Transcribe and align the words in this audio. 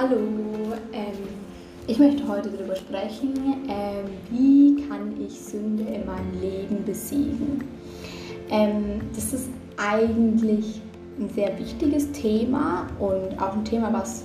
Hallo, 0.00 0.16
ähm, 0.94 1.28
ich 1.86 1.98
möchte 1.98 2.26
heute 2.26 2.48
darüber 2.48 2.74
sprechen, 2.74 3.34
ähm, 3.68 4.06
wie 4.30 4.88
kann 4.88 5.12
ich 5.20 5.38
Sünde 5.38 5.82
in 5.82 6.06
meinem 6.06 6.40
Leben 6.40 6.82
besiegen. 6.86 7.62
Ähm, 8.48 9.02
das 9.14 9.34
ist 9.34 9.50
eigentlich 9.76 10.80
ein 11.18 11.28
sehr 11.28 11.58
wichtiges 11.58 12.10
Thema 12.12 12.86
und 12.98 13.38
auch 13.42 13.52
ein 13.52 13.64
Thema, 13.66 13.92
was 13.92 14.24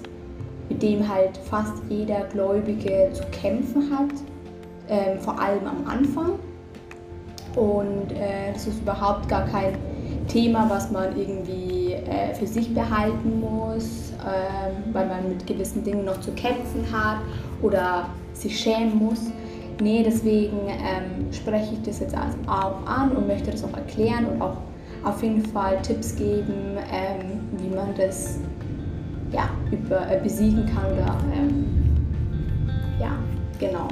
mit 0.69 0.81
dem 0.81 1.05
halt 1.09 1.35
fast 1.49 1.73
jeder 1.89 2.21
Gläubige 2.27 3.09
zu 3.11 3.23
kämpfen 3.31 3.91
hat, 3.91 4.13
ähm, 4.87 5.19
vor 5.19 5.37
allem 5.37 5.67
am 5.67 5.85
Anfang. 5.87 6.39
Und 7.57 8.13
äh, 8.13 8.53
das 8.53 8.65
ist 8.65 8.81
überhaupt 8.81 9.27
gar 9.27 9.45
kein 9.47 9.77
Thema, 10.29 10.69
was 10.69 10.89
man 10.89 11.19
irgendwie 11.19 11.84
äh, 12.07 12.33
für 12.33 12.47
sich 12.47 12.73
behalten 12.73 13.39
muss, 13.39 14.11
äh, 14.11 14.93
weil 14.93 15.07
man 15.07 15.29
mit 15.29 15.45
gewissen 15.47 15.83
Dingen 15.83 16.05
noch 16.05 16.19
zu 16.21 16.31
kämpfen 16.31 16.85
hat 16.91 17.19
oder 17.61 18.09
sich 18.33 18.59
schämen 18.59 18.97
muss. 18.97 19.21
Nee, 19.81 20.03
deswegen 20.05 20.57
ähm, 20.67 21.33
spreche 21.33 21.73
ich 21.73 21.81
das 21.81 21.99
jetzt 21.99 22.15
auch 22.15 22.85
an 22.85 23.11
und 23.11 23.27
möchte 23.27 23.51
das 23.51 23.63
auch 23.63 23.73
erklären 23.73 24.25
und 24.25 24.41
auch 24.41 24.57
auf 25.03 25.21
jeden 25.21 25.45
Fall 25.45 25.81
Tipps 25.81 26.15
geben, 26.15 26.77
ähm, 26.91 27.39
wie 27.57 27.75
man 27.75 27.93
das 27.97 28.39
ja, 29.31 29.49
über, 29.71 30.09
äh, 30.09 30.19
besiegen 30.21 30.65
kann 30.65 30.93
oder 30.93 31.17
ähm, 31.33 31.65
ja, 32.99 33.11
genau. 33.59 33.87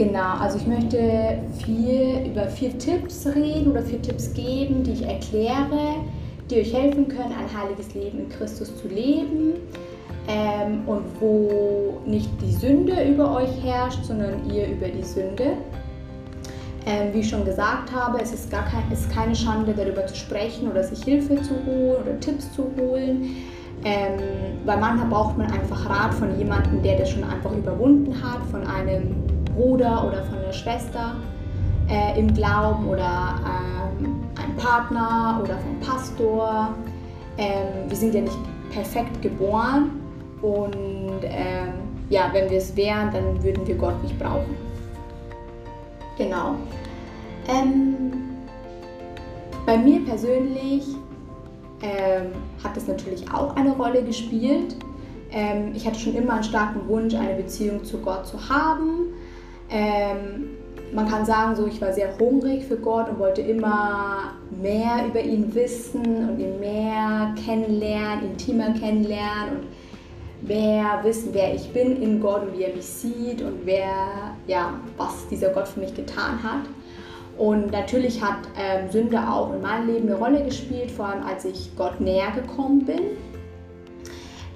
Genau, 0.00 0.38
also 0.40 0.56
ich 0.56 0.66
möchte 0.66 1.42
vier, 1.62 2.24
über 2.24 2.46
vier 2.46 2.78
Tipps 2.78 3.26
reden 3.26 3.72
oder 3.72 3.82
vier 3.82 4.00
Tipps 4.00 4.32
geben, 4.32 4.82
die 4.82 4.92
ich 4.92 5.02
erkläre, 5.02 5.96
die 6.50 6.60
euch 6.60 6.72
helfen 6.72 7.06
können, 7.06 7.34
ein 7.38 7.60
heiliges 7.62 7.92
Leben 7.92 8.20
in 8.20 8.28
Christus 8.30 8.74
zu 8.80 8.88
leben 8.88 9.56
ähm, 10.26 10.88
und 10.88 11.02
wo 11.20 12.00
nicht 12.06 12.30
die 12.40 12.50
Sünde 12.50 12.94
über 13.10 13.36
euch 13.36 13.50
herrscht, 13.62 14.02
sondern 14.04 14.50
ihr 14.50 14.68
über 14.68 14.88
die 14.88 15.02
Sünde. 15.02 15.58
Ähm, 16.86 17.12
wie 17.12 17.18
ich 17.18 17.28
schon 17.28 17.44
gesagt 17.44 17.92
habe, 17.92 18.22
es 18.22 18.32
ist, 18.32 18.50
gar 18.50 18.64
kein, 18.64 18.90
ist 18.90 19.10
keine 19.10 19.36
Schande, 19.36 19.74
darüber 19.74 20.06
zu 20.06 20.16
sprechen 20.16 20.70
oder 20.70 20.82
sich 20.82 21.04
Hilfe 21.04 21.42
zu 21.42 21.52
holen 21.66 21.96
oder 22.02 22.18
Tipps 22.20 22.50
zu 22.54 22.64
holen. 22.78 23.36
Ähm, 23.84 24.18
weil 24.64 24.80
manchmal 24.80 25.08
braucht 25.08 25.36
man 25.36 25.50
einfach 25.52 25.90
Rat 25.90 26.14
von 26.14 26.38
jemandem, 26.38 26.82
der 26.82 27.00
das 27.00 27.10
schon 27.10 27.24
einfach 27.24 27.52
überwunden 27.52 28.14
hat, 28.22 28.42
von 28.50 28.66
einem 28.66 29.29
Bruder 29.54 30.06
oder 30.06 30.24
von 30.24 30.38
der 30.40 30.52
Schwester 30.52 31.16
äh, 31.88 32.18
im 32.18 32.32
Glauben 32.34 32.88
oder 32.88 33.34
ähm, 33.44 34.22
ein 34.36 34.56
Partner 34.56 35.40
oder 35.42 35.58
vom 35.58 35.80
Pastor. 35.80 36.74
Ähm, 37.38 37.88
wir 37.88 37.96
sind 37.96 38.14
ja 38.14 38.20
nicht 38.22 38.38
perfekt 38.72 39.20
geboren 39.22 40.00
und 40.42 41.20
ähm, 41.22 41.74
ja, 42.08 42.28
wenn 42.32 42.50
wir 42.50 42.58
es 42.58 42.74
wären, 42.76 43.12
dann 43.12 43.42
würden 43.42 43.66
wir 43.66 43.76
Gott 43.76 44.02
nicht 44.02 44.18
brauchen. 44.18 44.56
Genau. 46.18 46.54
Ähm, 47.48 48.12
bei 49.66 49.78
mir 49.78 50.04
persönlich 50.04 50.84
ähm, 51.82 52.32
hat 52.62 52.76
das 52.76 52.86
natürlich 52.88 53.32
auch 53.32 53.56
eine 53.56 53.70
Rolle 53.70 54.02
gespielt. 54.02 54.76
Ähm, 55.32 55.72
ich 55.74 55.86
hatte 55.86 55.98
schon 55.98 56.14
immer 56.14 56.34
einen 56.34 56.44
starken 56.44 56.86
Wunsch, 56.88 57.14
eine 57.14 57.34
Beziehung 57.34 57.84
zu 57.84 57.98
Gott 57.98 58.26
zu 58.26 58.48
haben. 58.48 59.14
Ähm, 59.70 60.50
man 60.92 61.08
kann 61.08 61.24
sagen, 61.24 61.54
so 61.54 61.66
ich 61.66 61.80
war 61.80 61.92
sehr 61.92 62.18
hungrig 62.18 62.64
für 62.64 62.76
Gott 62.76 63.08
und 63.08 63.18
wollte 63.18 63.42
immer 63.42 64.34
mehr 64.60 65.06
über 65.06 65.20
ihn 65.20 65.54
wissen 65.54 66.28
und 66.28 66.40
ihn 66.40 66.58
mehr 66.58 67.34
kennenlernen, 67.44 68.32
intimer 68.32 68.72
kennenlernen 68.72 69.58
und 69.58 70.48
mehr 70.48 71.00
wissen, 71.02 71.28
wer 71.32 71.54
ich 71.54 71.72
bin 71.72 72.02
in 72.02 72.20
Gott 72.20 72.42
und 72.42 72.58
wie 72.58 72.64
er 72.64 72.74
mich 72.74 72.86
sieht 72.86 73.42
und 73.42 73.60
wer, 73.64 73.94
ja, 74.46 74.74
was 74.96 75.28
dieser 75.28 75.50
Gott 75.50 75.68
für 75.68 75.80
mich 75.80 75.94
getan 75.94 76.42
hat. 76.42 76.62
Und 77.38 77.70
natürlich 77.70 78.22
hat 78.22 78.38
ähm, 78.58 78.90
Sünde 78.90 79.18
auch 79.18 79.54
in 79.54 79.62
meinem 79.62 79.86
Leben 79.86 80.08
eine 80.08 80.18
Rolle 80.18 80.44
gespielt, 80.44 80.90
vor 80.90 81.06
allem 81.06 81.24
als 81.24 81.44
ich 81.44 81.70
Gott 81.76 82.00
näher 82.00 82.32
gekommen 82.32 82.84
bin. 82.84 83.00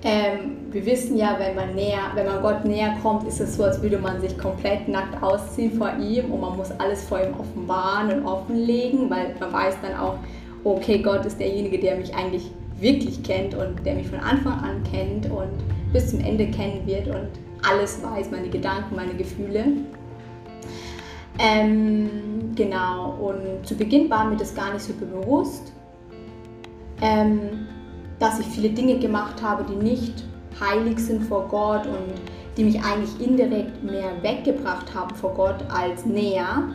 Ähm, 0.06 0.56
wir 0.70 0.84
wissen 0.84 1.16
ja, 1.16 1.36
wenn 1.38 1.54
man, 1.54 1.74
näher, 1.74 2.10
wenn 2.14 2.26
man 2.26 2.42
Gott 2.42 2.66
näher 2.66 2.94
kommt, 3.02 3.26
ist 3.26 3.40
es 3.40 3.56
so, 3.56 3.64
als 3.64 3.80
würde 3.80 3.98
man 3.98 4.20
sich 4.20 4.36
komplett 4.36 4.86
nackt 4.86 5.22
ausziehen 5.22 5.72
vor 5.78 5.92
ihm 5.98 6.30
und 6.30 6.42
man 6.42 6.58
muss 6.58 6.70
alles 6.72 7.04
vor 7.04 7.20
ihm 7.20 7.32
offenbaren 7.40 8.18
und 8.18 8.26
offenlegen, 8.26 9.08
weil 9.08 9.34
man 9.40 9.50
weiß 9.50 9.76
dann 9.80 9.98
auch, 9.98 10.16
okay, 10.62 10.98
Gott 10.98 11.24
ist 11.24 11.40
derjenige, 11.40 11.78
der 11.78 11.96
mich 11.96 12.14
eigentlich 12.14 12.50
wirklich 12.78 13.22
kennt 13.22 13.54
und 13.54 13.84
der 13.86 13.94
mich 13.94 14.08
von 14.08 14.20
Anfang 14.20 14.60
an 14.60 14.82
kennt 14.90 15.30
und 15.30 15.64
bis 15.94 16.10
zum 16.10 16.20
Ende 16.20 16.48
kennen 16.48 16.86
wird 16.86 17.06
und 17.06 17.28
alles 17.66 18.02
weiß, 18.02 18.30
meine 18.30 18.50
Gedanken, 18.50 18.96
meine 18.96 19.14
Gefühle. 19.14 19.64
Ähm, 21.38 22.52
genau, 22.54 23.14
und 23.20 23.66
zu 23.66 23.74
Beginn 23.74 24.10
war 24.10 24.26
mir 24.26 24.36
das 24.36 24.54
gar 24.54 24.70
nicht 24.74 24.84
so 24.84 24.92
bewusst. 24.92 25.72
Ähm, 27.00 27.68
dass 28.18 28.40
ich 28.40 28.46
viele 28.46 28.70
Dinge 28.70 28.98
gemacht 28.98 29.42
habe, 29.42 29.64
die 29.64 29.76
nicht 29.76 30.24
heilig 30.60 30.98
sind 30.98 31.24
vor 31.24 31.48
Gott 31.48 31.86
und 31.86 32.14
die 32.56 32.64
mich 32.64 32.80
eigentlich 32.82 33.20
indirekt 33.20 33.82
mehr 33.82 34.10
weggebracht 34.22 34.94
haben 34.94 35.14
vor 35.14 35.34
Gott 35.34 35.56
als 35.68 36.04
näher. 36.06 36.68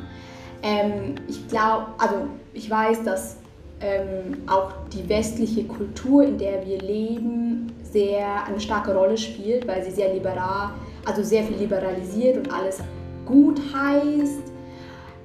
Ähm, 0.61 1.15
ich 1.27 1.47
glaube, 1.47 1.87
also 1.97 2.15
ich 2.53 2.69
weiß, 2.69 3.03
dass 3.03 3.37
ähm, 3.81 4.43
auch 4.47 4.73
die 4.93 5.07
westliche 5.07 5.63
Kultur, 5.63 6.23
in 6.23 6.37
der 6.37 6.65
wir 6.65 6.79
leben, 6.79 7.71
sehr 7.81 8.45
eine 8.45 8.59
starke 8.59 8.93
Rolle 8.93 9.17
spielt, 9.17 9.67
weil 9.67 9.83
sie 9.83 9.91
sehr 9.91 10.13
liberal, 10.13 10.71
also 11.05 11.23
sehr 11.23 11.43
viel 11.43 11.57
liberalisiert 11.57 12.37
und 12.37 12.53
alles 12.53 12.79
gut 13.25 13.59
heißt. 13.73 14.41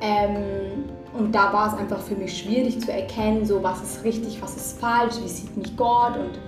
Ähm, 0.01 0.85
und 1.17 1.33
da 1.33 1.53
war 1.53 1.73
es 1.73 1.79
einfach 1.79 2.01
für 2.01 2.17
mich 2.17 2.39
schwierig 2.39 2.81
zu 2.81 2.93
erkennen, 2.93 3.47
so 3.47 3.63
was 3.63 3.83
ist 3.83 4.05
richtig, 4.05 4.43
was 4.43 4.57
ist 4.57 4.81
falsch, 4.81 5.15
wie 5.23 5.29
sieht 5.29 5.57
mich 5.57 5.77
Gott 5.77 6.17
und 6.17 6.39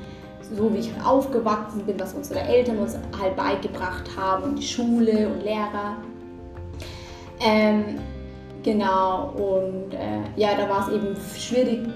so 0.55 0.73
wie 0.73 0.79
ich 0.79 0.91
aufgewachsen 1.05 1.85
bin, 1.87 1.99
was 1.99 2.15
unsere 2.15 2.41
Eltern 2.41 2.79
uns 2.79 2.97
halt 3.21 3.37
beigebracht 3.37 4.09
haben 4.17 4.45
und 4.45 4.57
die 4.57 4.67
Schule 4.67 5.29
und 5.29 5.43
Lehrer. 5.43 5.97
Ähm, 7.41 7.99
genau, 8.63 9.33
und 9.37 9.95
äh, 9.95 10.21
ja, 10.37 10.51
da 10.57 10.69
war 10.69 10.89
es 10.89 10.95
eben 10.95 11.17
schwierig 11.39 11.89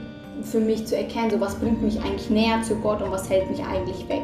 für 0.42 0.60
mich 0.60 0.86
zu 0.86 0.96
erkennen, 0.96 1.30
so 1.30 1.40
was 1.40 1.54
bringt 1.56 1.82
mich 1.82 2.00
eigentlich 2.00 2.30
näher 2.30 2.62
zu 2.62 2.76
Gott 2.76 3.02
und 3.02 3.10
was 3.10 3.28
hält 3.28 3.50
mich 3.50 3.62
eigentlich 3.64 4.08
weg. 4.08 4.22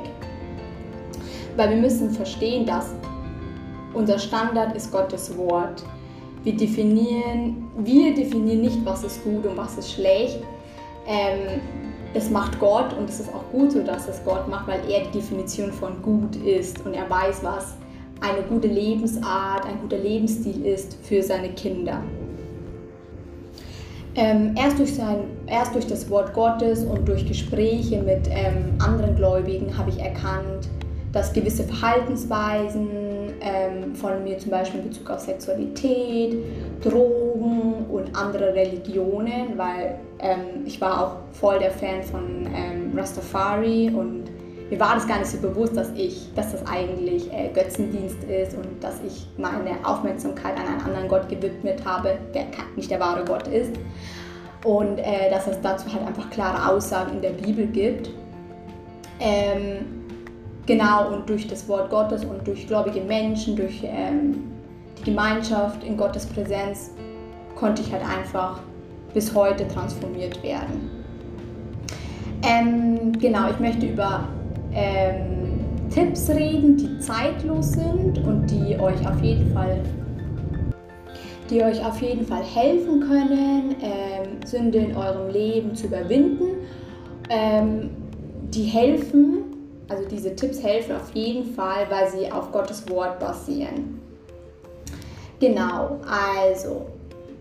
Weil 1.57 1.71
wir 1.71 1.77
müssen 1.77 2.11
verstehen, 2.11 2.67
dass 2.67 2.93
unser 3.95 4.19
Standard 4.19 4.77
ist 4.77 4.93
Gottes 4.93 5.37
Wort. 5.37 5.83
Wir 6.47 6.57
definieren, 6.57 7.67
wir 7.77 8.15
definieren 8.15 8.61
nicht, 8.61 8.79
was 8.85 9.03
ist 9.03 9.25
gut 9.25 9.45
und 9.45 9.57
was 9.57 9.77
ist 9.79 9.91
schlecht. 9.91 10.39
Ähm, 11.09 11.61
es 12.15 12.31
macht 12.31 12.61
Gott 12.61 12.97
und 12.97 13.11
es 13.11 13.19
ist 13.19 13.35
auch 13.35 13.43
gut 13.51 13.73
so, 13.73 13.83
dass 13.83 14.07
es 14.07 14.25
Gott 14.25 14.47
macht, 14.47 14.69
weil 14.69 14.79
er 14.89 15.01
die 15.07 15.19
Definition 15.19 15.73
von 15.73 16.01
gut 16.03 16.37
ist 16.37 16.87
und 16.87 16.95
er 16.95 17.11
weiß, 17.11 17.43
was 17.43 17.75
eine 18.21 18.47
gute 18.49 18.69
Lebensart, 18.69 19.67
ein 19.67 19.81
guter 19.81 19.99
Lebensstil 19.99 20.65
ist 20.65 20.97
für 21.03 21.21
seine 21.21 21.49
Kinder. 21.49 22.01
Ähm, 24.15 24.55
erst, 24.57 24.79
durch 24.79 24.95
sein, 24.95 25.25
erst 25.49 25.75
durch 25.75 25.89
das 25.89 26.09
Wort 26.11 26.33
Gottes 26.33 26.85
und 26.85 27.09
durch 27.09 27.27
Gespräche 27.27 28.01
mit 28.01 28.29
ähm, 28.31 28.79
anderen 28.79 29.17
Gläubigen 29.17 29.77
habe 29.77 29.91
ich 29.91 29.99
erkannt, 29.99 30.69
dass 31.13 31.33
gewisse 31.33 31.65
Verhaltensweisen 31.65 33.06
ähm, 33.41 33.95
von 33.95 34.23
mir 34.25 34.39
zum 34.39 34.51
Beispiel 34.51 34.81
in 34.81 34.89
Bezug 34.89 35.11
auf 35.11 35.21
Sexualität, 35.21 36.37
Drogen 36.83 37.87
und 37.91 38.17
andere 38.17 38.55
Religionen, 38.55 39.57
weil 39.57 39.99
ähm, 40.21 40.65
ich 40.65 40.81
war 40.81 41.05
auch 41.05 41.17
voll 41.33 41.59
der 41.59 41.71
Fan 41.71 42.03
von 42.03 42.47
ähm, 42.55 42.93
Rastafari 42.97 43.91
und 43.91 44.25
mir 44.71 44.81
war 44.81 44.95
das 44.95 45.07
gar 45.07 45.19
nicht 45.19 45.31
so 45.31 45.39
bewusst, 45.39 45.77
dass 45.77 45.93
ich, 45.93 46.33
dass 46.35 46.53
das 46.53 46.67
eigentlich 46.67 47.33
äh, 47.33 47.49
Götzendienst 47.55 48.25
ist 48.25 48.57
und 48.57 48.83
dass 48.83 49.01
ich 49.07 49.27
meine 49.37 49.77
Aufmerksamkeit 49.85 50.59
an 50.59 50.67
einen 50.67 50.81
anderen 50.81 51.09
Gott 51.09 51.29
gewidmet 51.29 51.85
habe, 51.85 52.19
der 52.35 52.47
nicht 52.75 52.91
der 52.91 52.99
wahre 52.99 53.25
Gott 53.25 53.47
ist. 53.47 53.73
Und 54.65 54.99
äh, 54.99 55.31
dass 55.31 55.47
es 55.47 55.61
dazu 55.61 55.93
halt 55.93 56.05
einfach 56.05 56.29
klare 56.31 56.69
Aussagen 56.69 57.13
in 57.17 57.23
der 57.23 57.31
Bibel 57.31 57.67
gibt. 57.67 58.11
Ähm, 59.21 59.96
Genau, 60.67 61.13
und 61.13 61.29
durch 61.29 61.47
das 61.47 61.69
Wort 61.69 61.91
Gottes 61.91 62.25
und 62.25 62.47
durch 62.47 62.67
gläubige 62.67 63.01
Menschen, 63.01 63.55
durch 63.55 63.83
ähm, 63.85 64.45
die 64.99 65.05
Gemeinschaft 65.05 65.85
in 65.85 65.97
Gottes 65.97 66.27
Präsenz 66.27 66.91
konnte 67.55 67.83
ich 67.83 67.93
halt 67.93 68.03
einfach 68.03 68.61
bis 69.15 69.33
heute 69.35 69.67
transformiert 69.69 70.43
werden. 70.43 70.91
Ähm, 72.43 73.13
genau, 73.13 73.49
ich 73.51 73.59
möchte 73.61 73.87
über 73.87 74.29
ähm, 74.75 75.61
Tipps 75.91 76.29
reden, 76.31 76.77
die 76.77 76.99
zeitlos 76.99 77.73
sind 77.73 78.19
und 78.19 78.47
die 78.47 78.79
euch 78.79 79.07
auf 79.07 79.23
jeden 79.23 79.53
Fall 79.53 79.81
die 81.51 81.63
euch 81.63 81.85
auf 81.85 82.03
jeden 82.03 82.27
Fall 82.27 82.43
helfen 82.43 83.01
können, 83.01 83.77
ähm, 83.81 84.45
Sünde 84.45 84.79
in 84.79 84.97
eurem 84.97 85.31
Leben 85.31 85.75
zu 85.77 85.87
überwinden. 85.87 86.67
Ähm, 87.31 87.91
die 88.53 88.65
helfen, 88.65 89.46
also 89.89 90.05
diese 90.09 90.35
Tipps 90.35 90.63
helfen 90.63 90.97
auf 90.97 91.15
jeden 91.15 91.55
Fall, 91.55 91.87
weil 91.89 92.09
sie 92.11 92.31
auf 92.31 92.51
Gottes 92.53 92.89
Wort 92.91 93.19
basieren. 93.21 94.01
Genau, 95.39 96.01
also 96.09 96.87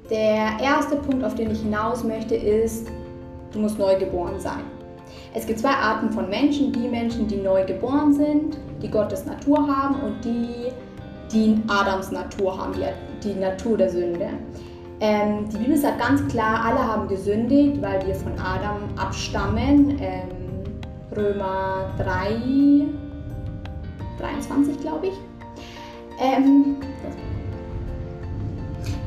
der 0.10 0.60
erste 0.62 0.98
Punkt, 0.98 1.24
auf 1.24 1.36
den 1.36 1.52
ich 1.52 1.62
hinaus 1.62 2.04
möchte, 2.04 2.36
ist, 2.36 2.88
du 3.52 3.60
musst 3.60 3.80
neu 3.80 3.98
geboren 3.98 4.40
sein. 4.40 4.64
Es 5.34 5.46
gibt 5.46 5.60
zwei 5.60 5.72
Arten 5.72 6.12
von 6.12 6.30
Menschen, 6.30 6.72
die 6.72 6.88
Menschen, 6.88 7.28
die 7.28 7.38
neu 7.38 7.66
geboren 7.66 8.14
sind, 8.14 8.58
die 8.82 8.90
Gottes 8.90 9.26
Natur 9.26 9.68
haben 9.68 9.96
und 10.02 10.24
die, 10.24 10.72
die 11.32 11.62
Adams 11.68 12.12
Natur 12.12 12.58
haben, 12.58 12.74
die, 12.74 13.28
die 13.28 13.40
Natur 13.40 13.78
der 13.78 13.90
Sünde. 13.90 14.30
Ähm, 15.00 15.50
die 15.50 15.58
Bibel 15.58 15.76
sagt 15.76 16.00
ganz 16.00 16.26
klar, 16.32 16.64
alle 16.66 16.80
haben 16.80 17.08
gesündigt, 17.08 17.82
weil 17.82 18.06
wir 18.06 18.16
von 18.16 18.34
Adam 18.40 18.78
abstammen. 18.98 19.98
Ähm, 20.00 20.45
Römer 21.16 21.90
3, 21.98 22.88
23 24.20 24.80
glaube 24.80 25.08
ich. 25.08 25.14
Ähm, 26.20 26.78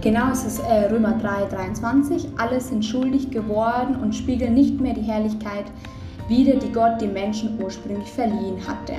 genau, 0.03 0.31
es 0.33 0.45
ist 0.45 0.61
äh, 0.61 0.87
Römer 0.87 1.19
3, 1.19 1.47
23. 1.47 2.29
Alle 2.39 2.61
sind 2.61 2.85
schuldig 2.85 3.31
geworden 3.31 3.97
und 3.97 4.15
spiegeln 4.15 4.55
nicht 4.55 4.81
mehr 4.81 4.95
die 4.95 5.03
Herrlichkeit 5.03 5.67
wider, 6.29 6.57
die 6.57 6.71
Gott 6.73 7.01
den 7.01 7.13
Menschen 7.13 7.59
ursprünglich 7.63 8.11
verliehen 8.11 8.59
hatte. 8.67 8.95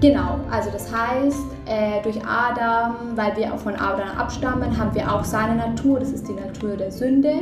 Genau, 0.00 0.38
also 0.50 0.70
das 0.70 0.92
heißt, 0.94 1.46
äh, 1.66 2.00
durch 2.02 2.18
Adam, 2.24 3.16
weil 3.16 3.36
wir 3.36 3.52
auch 3.52 3.58
von 3.58 3.74
Adam 3.74 4.08
abstammen, 4.16 4.78
haben 4.78 4.94
wir 4.94 5.12
auch 5.12 5.24
seine 5.24 5.56
Natur, 5.56 5.98
das 5.98 6.12
ist 6.12 6.28
die 6.28 6.34
Natur 6.34 6.76
der 6.76 6.92
Sünde. 6.92 7.32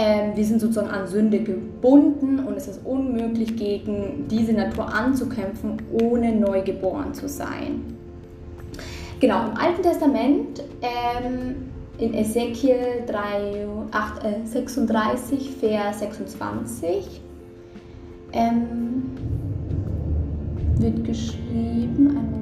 Ähm, 0.00 0.36
wir 0.36 0.44
sind 0.44 0.60
sozusagen 0.60 0.90
an 0.90 1.08
Sünde 1.08 1.40
gebunden 1.40 2.38
und 2.38 2.56
es 2.56 2.68
ist 2.68 2.86
unmöglich, 2.86 3.56
gegen 3.56 4.28
diese 4.30 4.52
Natur 4.52 4.94
anzukämpfen, 4.94 5.82
ohne 5.90 6.36
neu 6.36 6.62
geboren 6.62 7.12
zu 7.14 7.28
sein. 7.28 7.82
Genau, 9.18 9.48
im 9.48 9.56
Alten 9.56 9.82
Testament, 9.82 10.62
ähm, 10.82 11.56
in 11.98 12.14
Ezekiel 12.14 13.02
3, 13.08 13.66
8, 13.90 14.24
äh, 14.24 14.46
36, 14.46 15.50
Vers 15.58 15.98
26, 15.98 17.20
ähm, 18.34 19.02
wird 20.78 21.04
geschrieben, 21.04 22.37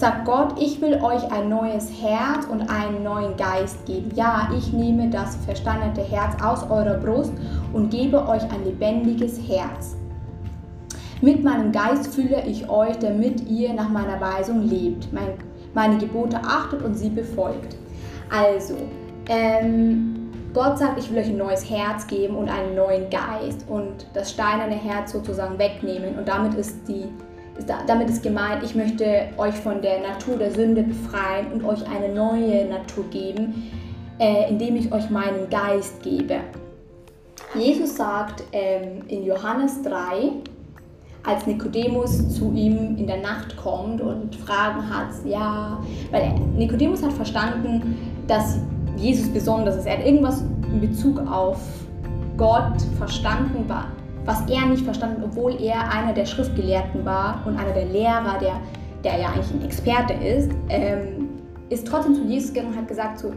Sagt 0.00 0.24
Gott, 0.24 0.54
ich 0.58 0.80
will 0.80 0.94
euch 1.02 1.30
ein 1.30 1.50
neues 1.50 1.90
Herz 2.00 2.46
und 2.50 2.62
einen 2.70 3.02
neuen 3.02 3.36
Geist 3.36 3.84
geben. 3.84 4.10
Ja, 4.14 4.48
ich 4.56 4.72
nehme 4.72 5.10
das 5.10 5.36
verstandene 5.44 6.02
Herz 6.02 6.42
aus 6.42 6.62
eurer 6.70 6.96
Brust 6.96 7.34
und 7.74 7.90
gebe 7.90 8.26
euch 8.26 8.42
ein 8.44 8.64
lebendiges 8.64 9.38
Herz. 9.46 9.96
Mit 11.20 11.44
meinem 11.44 11.70
Geist 11.70 12.14
fühle 12.14 12.42
ich 12.46 12.66
euch, 12.70 12.98
damit 12.98 13.46
ihr 13.46 13.74
nach 13.74 13.90
meiner 13.90 14.18
Weisung 14.18 14.62
lebt, 14.62 15.08
meine 15.74 15.98
Gebote 15.98 16.38
achtet 16.38 16.82
und 16.82 16.94
sie 16.94 17.10
befolgt. 17.10 17.76
Also, 18.30 18.76
ähm, 19.28 20.30
Gott 20.54 20.78
sagt, 20.78 20.98
ich 20.98 21.10
will 21.10 21.18
euch 21.18 21.28
ein 21.28 21.36
neues 21.36 21.68
Herz 21.68 22.06
geben 22.06 22.36
und 22.36 22.48
einen 22.48 22.74
neuen 22.74 23.10
Geist 23.10 23.66
und 23.68 24.06
das 24.14 24.30
steinerne 24.30 24.76
Herz 24.76 25.12
sozusagen 25.12 25.58
wegnehmen. 25.58 26.16
Und 26.18 26.26
damit 26.26 26.54
ist, 26.54 26.88
die, 26.88 27.04
damit 27.86 28.08
ist 28.10 28.22
gemeint, 28.22 28.62
ich 28.62 28.74
möchte 28.74 29.28
euch 29.36 29.54
von 29.54 29.82
der 29.82 30.00
Natur 30.00 30.36
der 30.36 30.52
Sünde 30.52 30.82
befreien 30.82 31.52
und 31.52 31.64
euch 31.64 31.86
eine 31.88 32.14
neue 32.14 32.66
Natur 32.66 33.04
geben, 33.10 33.70
äh, 34.18 34.50
indem 34.50 34.76
ich 34.76 34.92
euch 34.92 35.10
meinen 35.10 35.48
Geist 35.50 36.02
gebe. 36.02 36.36
Jesus 37.54 37.96
sagt 37.96 38.44
ähm, 38.52 39.02
in 39.08 39.24
Johannes 39.24 39.82
3, 39.82 40.32
als 41.24 41.46
Nikodemus 41.46 42.34
zu 42.34 42.52
ihm 42.52 42.96
in 42.96 43.06
der 43.06 43.18
Nacht 43.18 43.56
kommt 43.56 44.00
und 44.00 44.34
Fragen 44.36 44.88
hat, 44.88 45.08
ja, 45.24 45.82
weil 46.10 46.32
Nikodemus 46.56 47.02
hat 47.02 47.12
verstanden, 47.12 47.98
dass 48.26 48.58
Jesus 48.96 49.28
besonders 49.28 49.76
ist. 49.76 49.86
Er 49.86 49.98
hat 49.98 50.06
irgendwas 50.06 50.42
in 50.72 50.80
Bezug 50.80 51.20
auf 51.30 51.60
Gott 52.36 52.80
verstanden, 52.96 53.64
was 54.24 54.48
er 54.48 54.66
nicht 54.66 54.84
verstanden, 54.84 55.22
obwohl 55.24 55.60
er 55.62 55.90
einer 55.90 56.12
der 56.12 56.26
Schriftgelehrten 56.26 57.04
war 57.04 57.42
und 57.46 57.58
einer 57.58 57.72
der 57.72 57.86
Lehrer, 57.86 58.38
der, 58.40 58.60
der 59.04 59.18
ja 59.18 59.28
eigentlich 59.28 59.50
ein 59.52 59.64
Experte 59.64 60.12
ist, 60.14 60.50
ähm, 60.68 61.28
ist 61.70 61.86
trotzdem 61.86 62.14
zu 62.14 62.24
Jesus 62.24 62.52
gegangen 62.52 62.72
und 62.72 62.78
hat 62.78 62.88
gesagt, 62.88 63.18
so, 63.20 63.32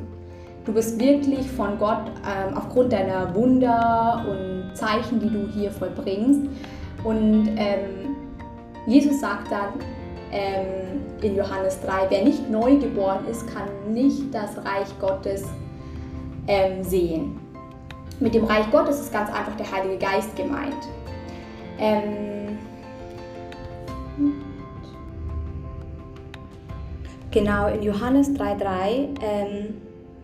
du 0.66 0.74
bist 0.74 1.00
wirklich 1.00 1.50
von 1.52 1.78
Gott 1.78 2.12
ähm, 2.26 2.58
aufgrund 2.58 2.92
deiner 2.92 3.34
Wunder 3.36 4.26
und 4.30 4.76
Zeichen, 4.76 5.20
die 5.20 5.30
du 5.30 5.48
hier 5.54 5.72
vollbringst. 5.72 6.42
Und 7.04 7.50
ähm, 7.58 8.16
Jesus 8.88 9.22
sagt 9.22 9.52
dann, 9.52 9.80
ähm, 10.32 11.02
in 11.22 11.36
Johannes 11.36 11.80
3, 11.82 12.08
wer 12.10 12.24
nicht 12.24 12.50
neu 12.50 12.78
geboren 12.78 13.26
ist, 13.30 13.46
kann 13.48 13.94
nicht 13.94 14.34
das 14.34 14.58
Reich 14.58 14.88
Gottes 15.00 15.44
ähm, 16.48 16.84
sehen. 16.84 17.40
Mit 18.20 18.36
dem 18.36 18.46
Reich 18.46 18.70
Gottes 18.72 19.00
ist 19.00 19.12
ganz 19.12 19.30
einfach 19.30 19.56
der 19.58 19.72
Heilige 19.72 19.98
Geist 19.98 20.36
gemeint. 20.36 20.88
Ähm, 21.80 22.58
genau, 27.32 27.68
in 27.68 27.84
Johannes 27.84 28.30
3,3 28.30 29.08
ähm, 29.22 29.74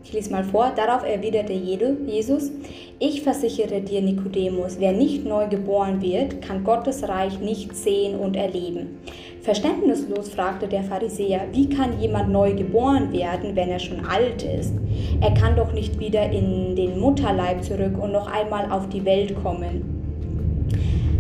ich 0.10 0.14
lese 0.14 0.32
mal 0.32 0.44
vor. 0.44 0.72
Darauf 0.76 1.04
erwiderte 1.04 1.54
Jesus, 1.54 2.52
ich 2.98 3.22
versichere 3.22 3.80
dir, 3.82 4.02
Nikodemus, 4.02 4.78
wer 4.80 4.92
nicht 4.92 5.26
neu 5.26 5.48
geboren 5.48 6.02
wird, 6.02 6.42
kann 6.42 6.64
Gottes 6.64 7.08
Reich 7.08 7.40
nicht 7.40 7.76
sehen 7.76 8.20
und 8.20 8.36
erleben. 8.36 9.00
Verständnislos 9.42 10.30
fragte 10.30 10.68
der 10.68 10.84
Pharisäer, 10.84 11.42
wie 11.54 11.70
kann 11.70 12.00
jemand 12.00 12.30
neu 12.30 12.54
geboren 12.54 13.12
werden, 13.14 13.56
wenn 13.56 13.70
er 13.70 13.80
schon 13.80 14.06
alt 14.06 14.44
ist? 14.44 14.74
Er 15.22 15.34
kann 15.34 15.56
doch 15.56 15.72
nicht 15.72 15.98
wieder 16.00 16.30
in 16.30 16.76
den 16.76 17.00
Mutterleib 17.00 17.64
zurück 17.64 17.98
und 18.02 18.12
noch 18.12 18.28
einmal 18.28 18.70
auf 18.70 18.90
die 18.90 19.06
Welt 19.06 19.42
kommen. 19.42 20.00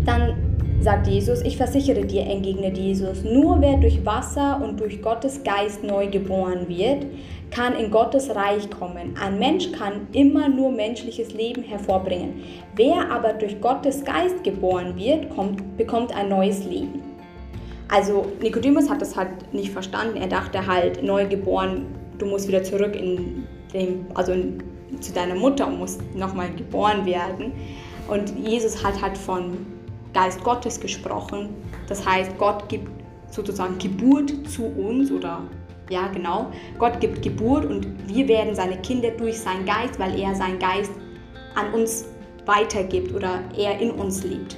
Dann 0.05 0.33
sagt 0.81 1.07
Jesus, 1.07 1.41
ich 1.41 1.55
versichere 1.55 2.05
dir, 2.05 2.23
entgegnet 2.23 2.77
Jesus, 2.77 3.23
nur 3.23 3.61
wer 3.61 3.77
durch 3.77 4.05
Wasser 4.05 4.61
und 4.63 4.79
durch 4.79 5.01
Gottes 5.01 5.43
Geist 5.43 5.83
neu 5.83 6.07
geboren 6.07 6.67
wird, 6.67 7.05
kann 7.51 7.73
in 7.75 7.89
Gottes 7.89 8.33
Reich 8.35 8.69
kommen. 8.69 9.15
Ein 9.21 9.39
Mensch 9.39 9.71
kann 9.71 10.07
immer 10.11 10.49
nur 10.49 10.71
menschliches 10.71 11.33
Leben 11.33 11.63
hervorbringen. 11.63 12.41
Wer 12.75 13.11
aber 13.11 13.33
durch 13.33 13.59
Gottes 13.59 14.03
Geist 14.03 14.43
geboren 14.43 14.95
wird, 14.97 15.29
kommt, 15.29 15.77
bekommt 15.77 16.15
ein 16.15 16.29
neues 16.29 16.65
Leben. 16.65 17.08
Also 17.89 18.31
Nikodemus 18.41 18.89
hat 18.89 19.01
das 19.01 19.15
halt 19.15 19.51
nicht 19.53 19.71
verstanden. 19.71 20.17
Er 20.17 20.27
dachte 20.27 20.65
halt, 20.65 21.03
neu 21.03 21.27
geboren, 21.27 21.87
du 22.19 22.27
musst 22.27 22.47
wieder 22.47 22.63
zurück 22.63 22.95
in 22.95 23.43
dem, 23.73 24.05
also 24.13 24.31
in, 24.31 24.63
zu 24.99 25.11
deiner 25.11 25.35
Mutter 25.35 25.67
und 25.67 25.79
musst 25.79 26.01
nochmal 26.15 26.51
geboren 26.53 27.05
werden. 27.05 27.51
Und 28.07 28.37
Jesus 28.37 28.83
hat 28.83 29.01
halt 29.01 29.17
von 29.17 29.65
Geist 30.13 30.43
Gottes 30.43 30.79
gesprochen. 30.79 31.49
Das 31.87 32.05
heißt, 32.05 32.37
Gott 32.37 32.69
gibt 32.69 32.89
sozusagen 33.31 33.77
Geburt 33.79 34.33
zu 34.47 34.65
uns 34.65 35.11
oder 35.11 35.41
ja, 35.89 36.07
genau. 36.07 36.51
Gott 36.77 36.99
gibt 36.99 37.23
Geburt 37.23 37.65
und 37.65 37.87
wir 38.07 38.27
werden 38.27 38.53
seine 38.53 38.77
Kinder 38.77 39.09
durch 39.11 39.39
seinen 39.39 39.65
Geist, 39.65 39.99
weil 39.99 40.19
er 40.19 40.35
seinen 40.35 40.59
Geist 40.59 40.91
an 41.55 41.73
uns 41.73 42.05
weitergibt 42.45 43.13
oder 43.13 43.41
er 43.57 43.79
in 43.79 43.91
uns 43.91 44.23
lebt. 44.23 44.57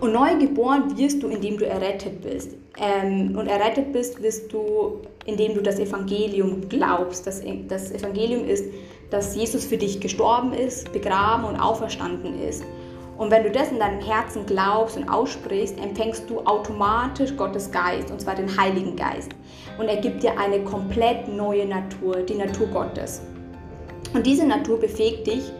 Und 0.00 0.12
neu 0.12 0.36
geboren 0.38 0.96
wirst 0.96 1.22
du, 1.22 1.28
indem 1.28 1.58
du 1.58 1.66
errettet 1.66 2.20
bist. 2.20 2.52
Ähm, 2.78 3.36
und 3.36 3.48
errettet 3.48 3.92
bist, 3.92 4.22
wirst 4.22 4.52
du, 4.52 5.00
indem 5.26 5.54
du 5.54 5.60
das 5.60 5.78
Evangelium 5.78 6.68
glaubst. 6.68 7.26
Das, 7.26 7.42
das 7.68 7.90
Evangelium 7.90 8.44
ist, 8.44 8.66
dass 9.10 9.34
Jesus 9.34 9.64
für 9.64 9.76
dich 9.76 10.00
gestorben 10.00 10.52
ist, 10.52 10.92
begraben 10.92 11.44
und 11.44 11.56
auferstanden 11.56 12.40
ist. 12.40 12.62
Und 13.16 13.32
wenn 13.32 13.42
du 13.42 13.50
das 13.50 13.72
in 13.72 13.80
deinem 13.80 14.00
Herzen 14.00 14.46
glaubst 14.46 14.96
und 14.96 15.08
aussprichst, 15.08 15.76
empfängst 15.82 16.30
du 16.30 16.38
automatisch 16.40 17.36
Gottes 17.36 17.68
Geist, 17.72 18.12
und 18.12 18.20
zwar 18.20 18.36
den 18.36 18.56
Heiligen 18.56 18.94
Geist. 18.94 19.32
Und 19.76 19.88
er 19.88 19.96
gibt 19.96 20.22
dir 20.22 20.38
eine 20.38 20.60
komplett 20.60 21.26
neue 21.26 21.66
Natur, 21.66 22.18
die 22.22 22.34
Natur 22.34 22.68
Gottes. 22.68 23.20
Und 24.14 24.24
diese 24.24 24.46
Natur 24.46 24.78
befähigt 24.78 25.26
dich, 25.26 25.52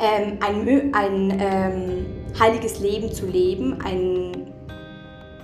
ähm, 0.00 0.38
ein, 0.40 0.94
ein 0.94 1.38
ähm, 1.40 2.06
heiliges 2.38 2.80
Leben 2.80 3.12
zu 3.12 3.26
leben, 3.26 3.80
ein 3.82 4.52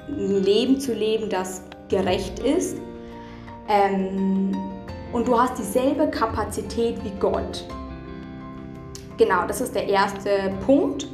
Leben 0.09 0.80
zu 0.80 0.92
leben, 0.92 1.28
das 1.28 1.62
gerecht 1.88 2.38
ist. 2.40 2.76
Ähm, 3.68 4.56
und 5.12 5.26
du 5.26 5.38
hast 5.38 5.59
dieselbe 5.59 6.09
Kapazität 6.09 6.97
wie 7.04 7.12
Gott. 7.18 7.64
Genau, 9.16 9.47
das 9.47 9.61
ist 9.61 9.75
der 9.75 9.87
erste 9.88 10.52
Punkt 10.64 11.06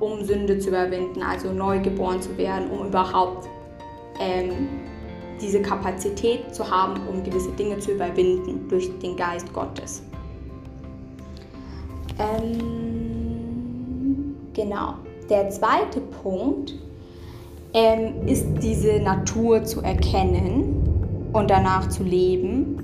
um 0.00 0.22
Sünde 0.24 0.58
zu 0.58 0.68
überwinden, 0.68 1.22
also 1.22 1.52
neu 1.52 1.80
geboren 1.80 2.20
zu 2.20 2.36
werden, 2.36 2.70
um 2.70 2.88
überhaupt 2.88 3.48
ähm, 4.20 4.68
diese 5.40 5.62
Kapazität 5.62 6.54
zu 6.54 6.70
haben, 6.70 7.00
um 7.08 7.24
gewisse 7.24 7.50
Dinge 7.52 7.78
zu 7.78 7.92
überwinden 7.92 8.68
durch 8.68 8.90
den 8.98 9.16
Geist 9.16 9.50
Gottes. 9.52 10.02
Ähm, 12.18 12.66
genau. 14.54 14.94
Der 15.28 15.50
zweite 15.50 16.00
Punkt 16.22 16.74
ähm, 17.74 18.26
ist 18.26 18.46
diese 18.62 19.00
Natur 19.00 19.64
zu 19.64 19.80
erkennen 19.80 21.30
und 21.32 21.50
danach 21.50 21.88
zu 21.88 22.04
leben. 22.04 22.82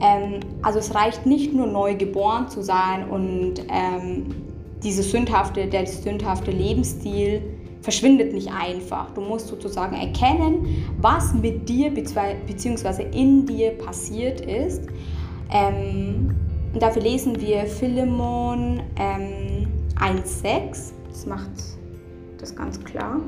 Ähm, 0.00 0.40
also 0.62 0.78
es 0.78 0.94
reicht 0.94 1.26
nicht 1.26 1.52
nur 1.52 1.66
neu 1.66 1.94
geboren 1.94 2.48
zu 2.48 2.62
sein 2.62 3.08
und 3.08 3.54
ähm, 3.68 4.34
diese 4.82 5.02
sündhafte, 5.02 5.66
der 5.66 5.86
sündhafte 5.86 6.50
Lebensstil 6.50 7.42
verschwindet 7.82 8.32
nicht 8.32 8.50
einfach. 8.50 9.10
Du 9.10 9.20
musst 9.20 9.48
sozusagen 9.48 9.94
erkennen, 9.94 10.84
was 11.00 11.34
mit 11.34 11.68
dir 11.68 11.90
bzw. 11.90 13.04
in 13.12 13.46
dir 13.46 13.72
passiert 13.72 14.40
ist. 14.40 14.82
Ähm, 15.52 16.34
dafür 16.78 17.02
lesen 17.02 17.38
wir 17.40 17.66
Philemon 17.66 18.80
ähm, 18.96 19.68
1,6. 20.00 20.92
Das 21.14 21.26
macht 21.26 21.50
das 22.38 22.56
ganz 22.56 22.82
klar. 22.82 23.20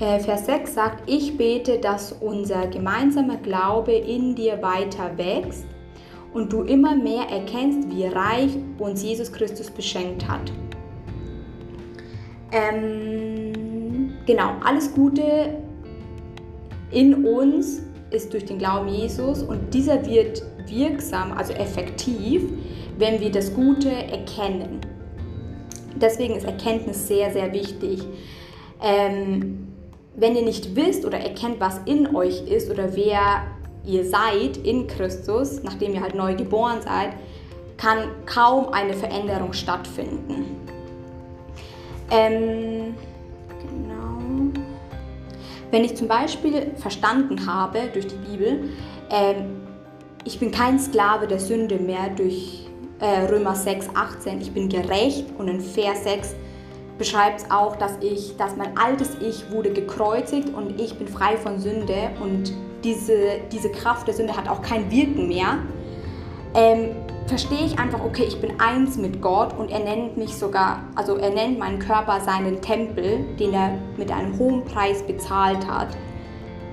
Äh, 0.00 0.18
Vers 0.18 0.46
6 0.46 0.74
sagt, 0.74 1.08
ich 1.08 1.38
bete, 1.38 1.78
dass 1.78 2.10
unser 2.10 2.66
gemeinsamer 2.66 3.36
Glaube 3.36 3.92
in 3.92 4.34
dir 4.34 4.60
weiter 4.60 5.16
wächst 5.16 5.66
und 6.32 6.52
du 6.52 6.62
immer 6.62 6.96
mehr 6.96 7.28
erkennst, 7.30 7.88
wie 7.88 8.06
reich 8.06 8.56
uns 8.78 9.04
Jesus 9.04 9.32
Christus 9.32 9.70
beschenkt 9.70 10.26
hat. 10.28 10.52
Ähm, 12.50 14.14
genau, 14.26 14.50
alles 14.64 14.92
Gute 14.92 15.62
in 16.90 17.24
uns 17.24 17.82
ist 18.10 18.32
durch 18.32 18.46
den 18.46 18.58
Glauben 18.58 18.88
Jesus 18.88 19.44
und 19.44 19.72
dieser 19.72 20.04
wird 20.06 20.42
wirksam, 20.66 21.32
also 21.32 21.52
effektiv, 21.52 22.42
wenn 22.98 23.20
wir 23.20 23.30
das 23.30 23.54
Gute 23.54 23.90
erkennen. 23.90 24.80
Deswegen 25.96 26.34
ist 26.34 26.44
Erkenntnis 26.44 27.06
sehr, 27.06 27.32
sehr 27.32 27.52
wichtig. 27.52 28.02
Ähm, 28.82 29.68
wenn 30.16 30.36
ihr 30.36 30.42
nicht 30.42 30.76
wisst 30.76 31.04
oder 31.04 31.18
erkennt, 31.18 31.60
was 31.60 31.80
in 31.86 32.14
euch 32.14 32.46
ist 32.46 32.70
oder 32.70 32.94
wer 32.94 33.44
ihr 33.84 34.04
seid 34.04 34.56
in 34.58 34.86
Christus, 34.86 35.62
nachdem 35.62 35.94
ihr 35.94 36.00
halt 36.00 36.14
neu 36.14 36.34
geboren 36.34 36.80
seid, 36.82 37.10
kann 37.76 38.08
kaum 38.26 38.68
eine 38.68 38.94
Veränderung 38.94 39.52
stattfinden. 39.52 40.56
Ähm, 42.10 42.94
genau. 43.60 44.52
Wenn 45.70 45.84
ich 45.84 45.96
zum 45.96 46.06
Beispiel 46.06 46.72
verstanden 46.76 47.46
habe 47.46 47.80
durch 47.92 48.06
die 48.06 48.16
Bibel, 48.16 48.68
ähm, 49.10 49.63
ich 50.24 50.38
bin 50.40 50.50
kein 50.50 50.78
Sklave 50.78 51.26
der 51.26 51.38
Sünde 51.38 51.76
mehr 51.76 52.08
durch 52.16 52.66
äh, 53.00 53.26
Römer 53.26 53.54
6, 53.54 53.90
18, 53.94 54.40
ich 54.40 54.52
bin 54.52 54.68
gerecht 54.68 55.26
und 55.38 55.48
in 55.48 55.60
Vers 55.60 56.04
6 56.04 56.34
beschreibt 56.96 57.42
es 57.42 57.50
auch, 57.50 57.76
dass 57.76 57.92
ich, 58.00 58.36
dass 58.36 58.56
mein 58.56 58.76
altes 58.78 59.16
Ich 59.20 59.50
wurde 59.50 59.70
gekreuzigt 59.72 60.48
und 60.54 60.80
ich 60.80 60.96
bin 60.96 61.08
frei 61.08 61.36
von 61.36 61.58
Sünde 61.58 62.10
und 62.22 62.52
diese, 62.84 63.40
diese 63.50 63.70
Kraft 63.70 64.06
der 64.06 64.14
Sünde 64.14 64.36
hat 64.36 64.48
auch 64.48 64.62
kein 64.62 64.90
Wirken 64.90 65.28
mehr. 65.28 65.58
Ähm, 66.54 66.90
verstehe 67.26 67.66
ich 67.66 67.78
einfach, 67.78 68.04
okay, 68.04 68.24
ich 68.28 68.40
bin 68.40 68.60
eins 68.60 68.96
mit 68.96 69.20
Gott 69.20 69.58
und 69.58 69.70
er 69.70 69.80
nennt 69.80 70.16
mich 70.16 70.34
sogar, 70.36 70.84
also 70.94 71.16
er 71.16 71.30
nennt 71.30 71.58
meinen 71.58 71.80
Körper 71.80 72.20
seinen 72.20 72.60
Tempel, 72.62 73.24
den 73.38 73.52
er 73.52 73.72
mit 73.96 74.12
einem 74.12 74.38
hohen 74.38 74.64
Preis 74.64 75.02
bezahlt 75.02 75.66
hat. 75.66 75.88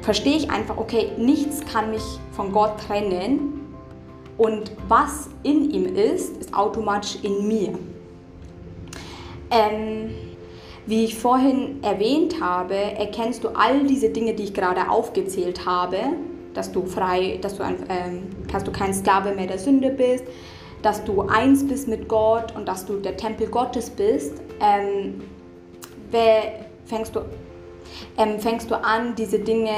Verstehe 0.02 0.38
ich 0.38 0.50
einfach, 0.50 0.78
okay, 0.78 1.12
nichts 1.18 1.62
kann 1.72 1.92
mich 1.92 2.04
von 2.32 2.52
Gott 2.52 2.80
trennen 2.88 3.62
und 4.38 4.72
was 4.88 5.30
in 5.44 5.70
ihm 5.70 5.96
ist, 5.96 6.38
ist 6.38 6.54
automatisch 6.54 7.18
in 7.22 7.48
mir. 7.48 7.78
Ähm, 9.52 10.10
wie 10.88 11.06
ich 11.06 11.16
vorhin 11.16 11.84
erwähnt 11.84 12.42
habe, 12.42 12.74
erkennst 12.74 13.44
du 13.44 13.50
all 13.50 13.84
diese 13.86 14.10
Dinge, 14.10 14.34
die 14.34 14.46
ich 14.46 14.54
gerade 14.54 14.90
aufgezählt 14.90 15.66
habe, 15.66 15.98
dass 16.56 16.72
du 16.72 16.86
frei, 16.86 17.38
dass 17.42 17.58
du, 17.58 17.64
ähm, 17.64 18.24
dass 18.52 18.64
du 18.64 18.72
kein 18.72 18.94
Sklave 18.94 19.36
mehr 19.36 19.48
der 19.48 19.60
Sünde 19.60 19.92
bist, 19.92 20.26
dass 20.82 21.04
du 21.04 21.22
eins 21.22 21.68
bist 21.68 21.88
mit 21.88 22.08
Gott 22.08 22.56
und 22.56 22.68
dass 22.68 22.86
du 22.86 22.98
der 22.98 23.16
Tempel 23.16 23.48
Gottes 23.48 23.92
bist, 23.92 24.42
ähm, 24.60 25.22
fängst, 26.86 27.16
du, 27.16 27.22
ähm, 28.18 28.40
fängst 28.40 28.70
du 28.72 28.76
an, 28.76 29.16
diese 29.16 29.40
Dinge 29.40 29.72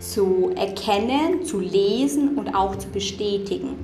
zu 0.00 0.52
erkennen, 0.56 1.44
zu 1.44 1.60
lesen 1.60 2.36
und 2.36 2.54
auch 2.54 2.76
zu 2.76 2.88
bestätigen. 2.88 3.76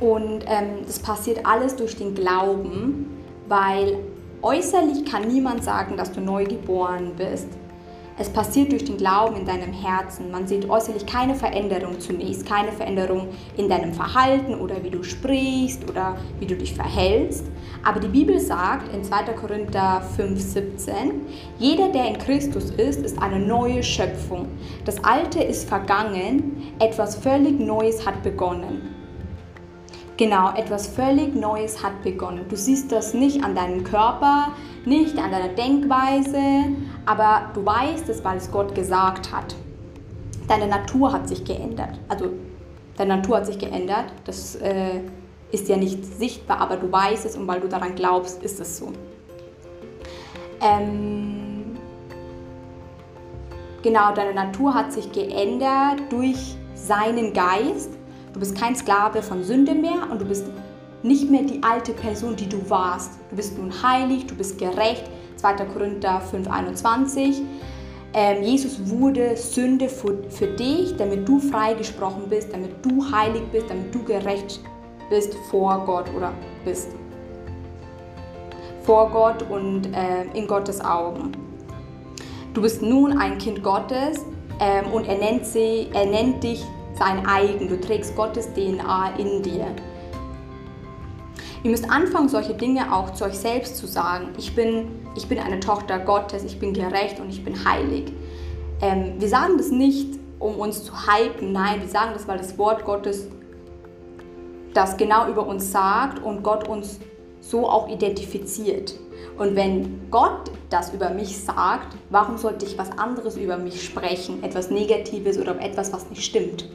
Und 0.00 0.44
ähm, 0.46 0.84
das 0.86 0.98
passiert 0.98 1.46
alles 1.46 1.76
durch 1.76 1.96
den 1.96 2.14
Glauben 2.14 3.16
weil 3.48 3.98
äußerlich 4.42 5.04
kann 5.10 5.28
niemand 5.28 5.64
sagen, 5.64 5.96
dass 5.96 6.12
du 6.12 6.20
neu 6.20 6.44
geboren 6.44 7.12
bist. 7.16 7.48
Es 8.18 8.30
passiert 8.30 8.72
durch 8.72 8.84
den 8.84 8.96
Glauben 8.96 9.36
in 9.36 9.44
deinem 9.44 9.74
Herzen. 9.74 10.30
Man 10.30 10.46
sieht 10.46 10.70
äußerlich 10.70 11.04
keine 11.04 11.34
Veränderung 11.34 12.00
zunächst, 12.00 12.46
keine 12.46 12.72
Veränderung 12.72 13.28
in 13.58 13.68
deinem 13.68 13.92
Verhalten 13.92 14.54
oder 14.54 14.82
wie 14.82 14.88
du 14.88 15.02
sprichst 15.02 15.88
oder 15.90 16.16
wie 16.40 16.46
du 16.46 16.56
dich 16.56 16.72
verhältst. 16.72 17.44
Aber 17.84 18.00
die 18.00 18.08
Bibel 18.08 18.40
sagt 18.40 18.94
in 18.94 19.04
2. 19.04 19.24
Korinther 19.34 20.02
5,17, 20.16 20.86
jeder, 21.58 21.90
der 21.90 22.08
in 22.08 22.16
Christus 22.16 22.70
ist, 22.70 23.04
ist 23.04 23.20
eine 23.20 23.38
neue 23.38 23.82
Schöpfung. 23.82 24.48
Das 24.86 25.04
Alte 25.04 25.42
ist 25.42 25.68
vergangen, 25.68 26.72
etwas 26.78 27.16
völlig 27.16 27.60
Neues 27.60 28.06
hat 28.06 28.22
begonnen. 28.22 28.94
Genau, 30.16 30.54
etwas 30.54 30.86
völlig 30.86 31.34
Neues 31.34 31.84
hat 31.84 32.02
begonnen. 32.02 32.46
Du 32.48 32.56
siehst 32.56 32.90
das 32.90 33.12
nicht 33.12 33.44
an 33.44 33.54
deinem 33.54 33.84
Körper, 33.84 34.52
nicht 34.86 35.18
an 35.18 35.30
deiner 35.30 35.48
Denkweise, 35.48 36.72
aber 37.06 37.50
du 37.54 37.64
weißt 37.64 38.08
es, 38.08 38.24
weil 38.24 38.36
es 38.36 38.50
Gott 38.50 38.74
gesagt 38.74 39.32
hat. 39.32 39.54
Deine 40.48 40.66
Natur 40.66 41.12
hat 41.12 41.28
sich 41.28 41.44
geändert. 41.44 41.98
Also, 42.08 42.30
deine 42.96 43.16
Natur 43.16 43.38
hat 43.38 43.46
sich 43.46 43.58
geändert. 43.58 44.12
Das 44.24 44.56
äh, 44.56 45.00
ist 45.50 45.68
ja 45.68 45.76
nicht 45.76 46.04
sichtbar, 46.04 46.60
aber 46.60 46.76
du 46.76 46.90
weißt 46.90 47.24
es 47.24 47.36
und 47.36 47.48
weil 47.48 47.60
du 47.60 47.68
daran 47.68 47.94
glaubst, 47.94 48.42
ist 48.42 48.60
es 48.60 48.76
so. 48.76 48.92
Ähm, 50.60 51.76
genau, 53.82 54.12
deine 54.14 54.34
Natur 54.34 54.74
hat 54.74 54.92
sich 54.92 55.10
geändert 55.12 56.00
durch 56.10 56.56
seinen 56.74 57.32
Geist 57.32 57.90
Du 58.36 58.40
bist 58.40 58.54
kein 58.54 58.76
Sklave 58.76 59.22
von 59.22 59.42
Sünde 59.42 59.74
mehr 59.74 60.10
und 60.10 60.20
du 60.20 60.26
bist 60.26 60.44
nicht 61.02 61.30
mehr 61.30 61.44
die 61.44 61.62
alte 61.62 61.94
Person, 61.94 62.36
die 62.36 62.46
du 62.46 62.68
warst. 62.68 63.12
Du 63.30 63.36
bist 63.36 63.56
nun 63.56 63.72
heilig, 63.82 64.26
du 64.26 64.34
bist 64.34 64.58
gerecht. 64.58 65.04
2. 65.36 65.52
Korinther 65.72 66.20
5,21. 66.32 67.42
Ähm, 68.12 68.42
Jesus 68.42 68.78
wurde 68.88 69.36
Sünde 69.36 69.88
für, 69.88 70.22
für 70.30 70.46
dich, 70.46 70.96
damit 70.96 71.28
du 71.28 71.38
freigesprochen 71.38 72.28
bist, 72.28 72.52
damit 72.52 72.72
du 72.84 73.04
heilig 73.10 73.42
bist, 73.52 73.68
damit 73.68 73.94
du 73.94 74.02
gerecht 74.02 74.60
bist 75.10 75.34
vor 75.50 75.84
Gott 75.84 76.06
oder 76.16 76.32
bist. 76.64 76.88
Vor 78.82 79.10
Gott 79.10 79.42
und 79.50 79.86
äh, 79.94 80.24
in 80.34 80.46
Gottes 80.46 80.80
Augen. 80.80 81.32
Du 82.54 82.62
bist 82.62 82.80
nun 82.80 83.18
ein 83.18 83.36
Kind 83.38 83.62
Gottes 83.62 84.24
ähm, 84.60 84.90
und 84.92 85.06
er 85.06 85.18
nennt, 85.18 85.44
sie, 85.44 85.88
er 85.92 86.06
nennt 86.06 86.42
dich 86.42 86.64
sein 86.98 87.26
eigen, 87.26 87.68
du 87.68 87.78
trägst 87.78 88.16
Gottes 88.16 88.52
DNA 88.54 89.16
in 89.18 89.42
dir. 89.42 89.66
Ihr 91.62 91.70
müsst 91.70 91.90
anfangen, 91.90 92.28
solche 92.28 92.54
Dinge 92.54 92.94
auch 92.94 93.12
zu 93.12 93.24
euch 93.24 93.34
selbst 93.34 93.76
zu 93.76 93.86
sagen. 93.86 94.28
Ich 94.38 94.54
bin, 94.54 95.05
ich 95.16 95.28
bin 95.28 95.38
eine 95.38 95.60
Tochter 95.60 95.98
Gottes, 95.98 96.44
ich 96.44 96.58
bin 96.58 96.72
gerecht 96.72 97.20
und 97.20 97.30
ich 97.30 97.44
bin 97.44 97.64
heilig. 97.64 98.12
Ähm, 98.80 99.14
wir 99.18 99.28
sagen 99.28 99.56
das 99.56 99.70
nicht, 99.70 100.18
um 100.38 100.56
uns 100.56 100.84
zu 100.84 100.92
hypen, 100.92 101.52
nein, 101.52 101.80
wir 101.80 101.88
sagen 101.88 102.10
das, 102.12 102.28
weil 102.28 102.38
das 102.38 102.58
Wort 102.58 102.84
Gottes 102.84 103.28
das 104.74 104.96
genau 104.98 105.28
über 105.28 105.46
uns 105.46 105.72
sagt 105.72 106.22
und 106.22 106.42
Gott 106.42 106.68
uns 106.68 107.00
so 107.40 107.66
auch 107.68 107.88
identifiziert. 107.88 108.94
Und 109.38 109.56
wenn 109.56 110.10
Gott 110.10 110.50
das 110.68 110.92
über 110.92 111.10
mich 111.10 111.38
sagt, 111.38 111.96
warum 112.10 112.36
sollte 112.36 112.66
ich 112.66 112.76
was 112.76 112.90
anderes 112.98 113.36
über 113.36 113.56
mich 113.56 113.82
sprechen? 113.82 114.42
Etwas 114.42 114.70
Negatives 114.70 115.38
oder 115.38 115.58
etwas, 115.60 115.92
was 115.92 116.10
nicht 116.10 116.24
stimmt? 116.24 116.68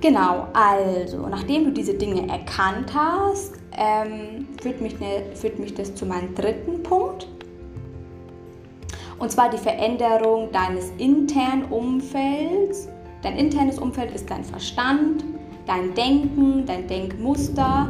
Genau, 0.00 0.46
also 0.52 1.26
nachdem 1.28 1.64
du 1.64 1.70
diese 1.72 1.94
Dinge 1.94 2.28
erkannt 2.28 2.92
hast, 2.94 3.55
ähm, 3.76 4.48
führt, 4.60 4.80
mich 4.80 4.98
ne, 5.00 5.22
führt 5.34 5.58
mich 5.58 5.74
das 5.74 5.94
zu 5.94 6.06
meinem 6.06 6.34
dritten 6.34 6.82
Punkt. 6.82 7.28
Und 9.18 9.30
zwar 9.30 9.48
die 9.50 9.58
Veränderung 9.58 10.50
deines 10.52 10.90
internen 10.98 11.64
Umfelds. 11.70 12.88
Dein 13.22 13.36
internes 13.38 13.78
Umfeld 13.78 14.14
ist 14.14 14.30
dein 14.30 14.44
Verstand, 14.44 15.24
dein 15.66 15.94
Denken, 15.94 16.66
dein 16.66 16.86
Denkmuster. 16.86 17.88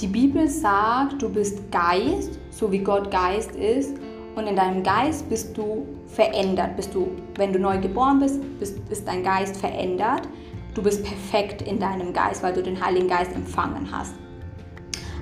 Die 0.00 0.06
Bibel 0.06 0.48
sagt, 0.48 1.22
du 1.22 1.28
bist 1.28 1.70
Geist, 1.70 2.38
so 2.50 2.72
wie 2.72 2.78
Gott 2.78 3.10
Geist 3.10 3.54
ist. 3.56 3.96
Und 4.34 4.46
in 4.46 4.56
deinem 4.56 4.82
Geist 4.82 5.28
bist 5.30 5.56
du 5.56 5.86
verändert. 6.06 6.76
Bist 6.76 6.94
du, 6.94 7.08
wenn 7.36 7.52
du 7.52 7.58
neu 7.58 7.78
geboren 7.78 8.20
bist, 8.20 8.40
bist, 8.58 8.78
ist 8.90 9.06
dein 9.08 9.22
Geist 9.22 9.56
verändert. 9.56 10.28
Du 10.76 10.82
bist 10.82 11.02
perfekt 11.02 11.62
in 11.62 11.78
deinem 11.78 12.12
Geist, 12.12 12.42
weil 12.42 12.52
du 12.52 12.62
den 12.62 12.84
Heiligen 12.84 13.08
Geist 13.08 13.34
empfangen 13.34 13.88
hast. 13.90 14.12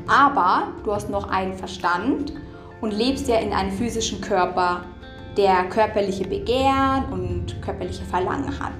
Aber 0.08 0.72
du 0.82 0.92
hast 0.92 1.08
noch 1.08 1.30
einen 1.30 1.54
Verstand 1.54 2.32
und 2.80 2.90
lebst 2.90 3.28
ja 3.28 3.36
in 3.36 3.52
einem 3.52 3.70
physischen 3.70 4.20
Körper, 4.20 4.84
der 5.36 5.64
körperliche 5.66 6.26
Begehren 6.26 7.04
und 7.12 7.62
körperliche 7.62 8.04
Verlangen 8.04 8.58
hat. 8.58 8.72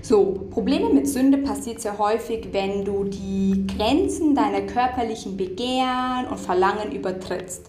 So, 0.00 0.46
Probleme 0.50 0.90
mit 0.90 1.08
Sünde 1.08 1.38
passiert 1.38 1.80
sehr 1.80 1.98
häufig, 1.98 2.50
wenn 2.52 2.84
du 2.84 3.02
die 3.02 3.66
Grenzen 3.66 4.36
deiner 4.36 4.60
körperlichen 4.60 5.36
Begehren 5.36 6.26
und 6.30 6.38
Verlangen 6.38 6.92
übertrittst. 6.92 7.68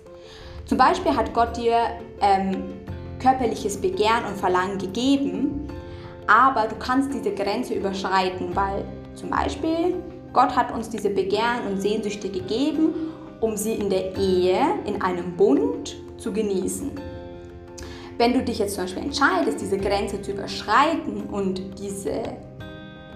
Zum 0.65 0.77
Beispiel 0.77 1.15
hat 1.15 1.34
Gott 1.34 1.58
dir 1.58 1.77
ähm, 2.22 2.65
körperliches 3.20 3.82
Begehren 3.82 4.25
und 4.30 4.38
Verlangen 4.38 4.77
gegeben, 4.77 5.62
aber 6.27 6.68
du 6.68 6.75
kannst 6.75 7.13
diese 7.13 7.32
Grenze 7.32 7.74
überschreiten, 7.74 8.56
weil 8.56 8.86
zum 9.15 9.30
Beispiel 9.30 9.96
Gott 10.34 10.56
hat 10.56 10.74
uns 10.74 10.89
diese 10.89 11.10
Begehren 11.10 11.68
und 11.70 11.82
Sehnsüchte 11.82 12.30
gegeben, 12.30 12.94
um 13.39 13.56
sie 13.56 13.74
in 13.74 13.89
der 13.89 14.15
Ehe, 14.18 14.60
in 14.86 15.01
einem 15.01 15.36
Bund 15.38 15.96
zu 16.18 16.34
genießen. 16.34 16.92
Wenn 18.18 18.34
du 18.34 18.44
dich 18.44 18.60
jetzt 18.60 18.75
zum 18.75 18.86
Beispiel 18.86 19.03
entscheidest, 19.03 19.62
diese 19.62 19.77
Grenze 19.77 20.22
zu 20.22 20.32
überschreiten 20.32 21.24
und 21.25 21.80
diese, 21.80 22.22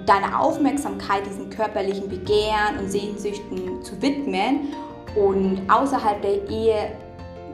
deine 0.06 0.40
Aufmerksamkeit 0.40 1.26
diesen 1.26 1.50
körperlichen 1.50 2.10
Begehren 2.10 2.80
und 2.80 2.92
Sehnsüchten 2.92 3.82
zu 3.84 4.00
widmen 4.02 4.70
und 5.16 5.62
außerhalb 5.70 6.22
der 6.22 6.50
Ehe 6.50 6.92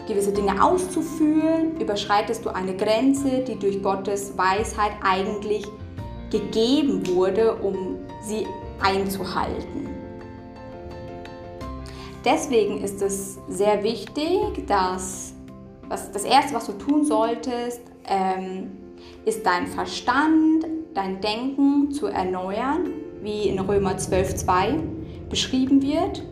gewisse 0.07 0.31
Dinge 0.31 0.63
auszuführen, 0.63 1.79
überschreitest 1.79 2.45
du 2.45 2.49
eine 2.49 2.75
Grenze, 2.75 3.43
die 3.43 3.57
durch 3.57 3.81
Gottes 3.81 4.37
Weisheit 4.37 4.91
eigentlich 5.01 5.65
gegeben 6.29 7.07
wurde, 7.07 7.55
um 7.55 7.97
sie 8.21 8.45
einzuhalten. 8.81 9.89
Deswegen 12.25 12.81
ist 12.81 13.01
es 13.01 13.39
sehr 13.49 13.83
wichtig, 13.83 14.65
dass 14.67 15.33
was, 15.89 16.11
das 16.11 16.23
Erste, 16.23 16.55
was 16.55 16.65
du 16.65 16.73
tun 16.73 17.05
solltest, 17.05 17.81
ähm, 18.05 18.71
ist 19.25 19.45
dein 19.45 19.67
Verstand, 19.67 20.65
dein 20.93 21.19
Denken 21.19 21.91
zu 21.91 22.07
erneuern, 22.07 22.93
wie 23.21 23.49
in 23.49 23.59
Römer 23.59 23.95
12.2 23.97 24.79
beschrieben 25.29 25.81
wird. 25.81 26.23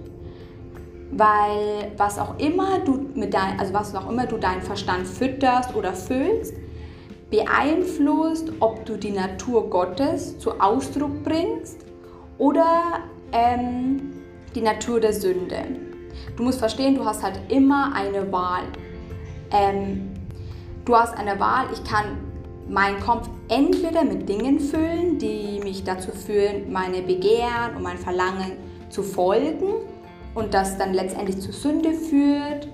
Weil 1.12 1.92
was 1.98 2.18
auch 2.18 2.40
immer 2.40 2.80
du 2.80 3.10
mit 3.16 3.34
dein, 3.34 3.60
also 3.60 3.74
was 3.74 3.94
auch 3.96 4.10
immer 4.10 4.26
du 4.26 4.38
deinen 4.38 4.62
Verstand 4.62 5.06
fütterst 5.06 5.76
oder 5.76 5.94
füllst, 5.94 6.54
beeinflusst, 7.30 8.52
ob 8.60 8.86
du 8.86 8.98
die 8.98 9.12
Natur 9.12 9.70
Gottes 9.70 10.40
zu 10.40 10.60
Ausdruck 10.60 11.24
bringst 11.24 11.86
oder 12.38 13.00
ähm, 13.32 14.22
die 14.56 14.62
Natur 14.62 15.00
der 15.00 15.14
Sünde. 15.14 15.64
Du 16.36 16.44
musst 16.44 16.60
verstehen, 16.60 16.96
du 16.96 17.06
hast 17.06 17.24
halt 17.24 17.40
immer 17.50 17.94
eine 17.94 18.32
Wahl. 18.32 18.64
Ähm, 19.52 20.12
du 20.86 20.96
hast 20.96 21.18
eine 21.18 21.40
Wahl, 21.40 21.66
ich 21.74 21.84
kann 21.84 22.18
meinen 22.70 23.00
Kopf 23.02 23.30
entweder 23.50 24.04
mit 24.04 24.30
Dingen 24.30 24.60
füllen, 24.60 25.18
die 25.18 25.60
mich 25.62 25.84
dazu 25.84 26.12
führen, 26.12 26.72
meine 26.72 27.02
Begehren 27.02 27.76
und 27.76 27.84
mein 27.84 27.98
Verlangen 27.98 28.54
zu 28.90 29.04
folgen 29.04 29.91
und 30.36 30.54
das 30.54 30.78
dann 30.78 30.94
letztendlich 30.94 31.40
zur 31.40 31.54
Sünde 31.54 31.94
führt. 31.94 32.68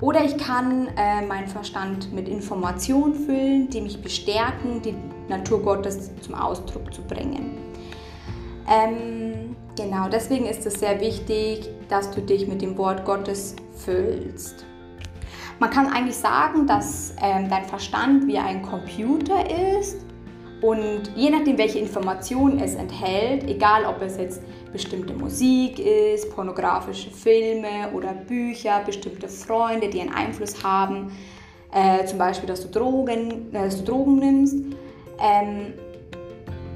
Oder 0.00 0.24
ich 0.24 0.36
kann 0.36 0.88
äh, 0.96 1.24
meinen 1.24 1.46
Verstand 1.46 2.12
mit 2.12 2.28
Informationen 2.28 3.14
füllen, 3.14 3.70
die 3.70 3.80
mich 3.80 4.02
bestärken, 4.02 4.82
die 4.82 4.94
Natur 5.28 5.62
Gottes 5.62 6.10
zum 6.20 6.34
Ausdruck 6.34 6.92
zu 6.92 7.02
bringen. 7.02 7.56
Ähm, 8.68 9.56
genau, 9.76 10.08
deswegen 10.08 10.46
ist 10.46 10.66
es 10.66 10.74
sehr 10.74 11.00
wichtig, 11.00 11.68
dass 11.88 12.10
du 12.10 12.20
dich 12.20 12.48
mit 12.48 12.62
dem 12.62 12.76
Wort 12.78 13.04
Gottes 13.04 13.54
füllst. 13.76 14.64
Man 15.60 15.70
kann 15.70 15.86
eigentlich 15.86 16.16
sagen, 16.16 16.66
dass 16.66 17.14
ähm, 17.22 17.48
dein 17.48 17.64
Verstand 17.64 18.26
wie 18.26 18.38
ein 18.38 18.62
Computer 18.62 19.44
ist 19.78 20.04
und 20.62 21.10
je 21.16 21.28
nachdem, 21.28 21.58
welche 21.58 21.80
Informationen 21.80 22.60
es 22.60 22.76
enthält, 22.76 23.44
egal 23.48 23.84
ob 23.84 24.00
es 24.00 24.16
jetzt 24.16 24.40
bestimmte 24.72 25.12
Musik 25.12 25.80
ist, 25.80 26.34
pornografische 26.34 27.10
Filme 27.10 27.90
oder 27.92 28.12
Bücher, 28.14 28.80
bestimmte 28.86 29.28
Freunde, 29.28 29.88
die 29.88 30.00
einen 30.00 30.14
Einfluss 30.14 30.62
haben, 30.62 31.10
äh, 31.72 32.04
zum 32.04 32.18
Beispiel, 32.18 32.46
dass 32.46 32.62
du 32.62 32.68
Drogen, 32.68 33.52
äh, 33.52 33.64
dass 33.64 33.82
du 33.82 33.92
Drogen 33.92 34.16
nimmst, 34.20 34.56
ähm, 35.20 35.74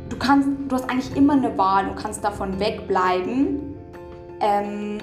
du 0.08 0.16
kannst, 0.18 0.48
du 0.68 0.74
hast 0.74 0.90
eigentlich 0.90 1.16
immer 1.16 1.34
eine 1.34 1.56
Wahl, 1.56 1.86
du 1.86 1.94
kannst 1.94 2.24
davon 2.24 2.58
wegbleiben. 2.58 3.76
Ähm, 4.40 4.98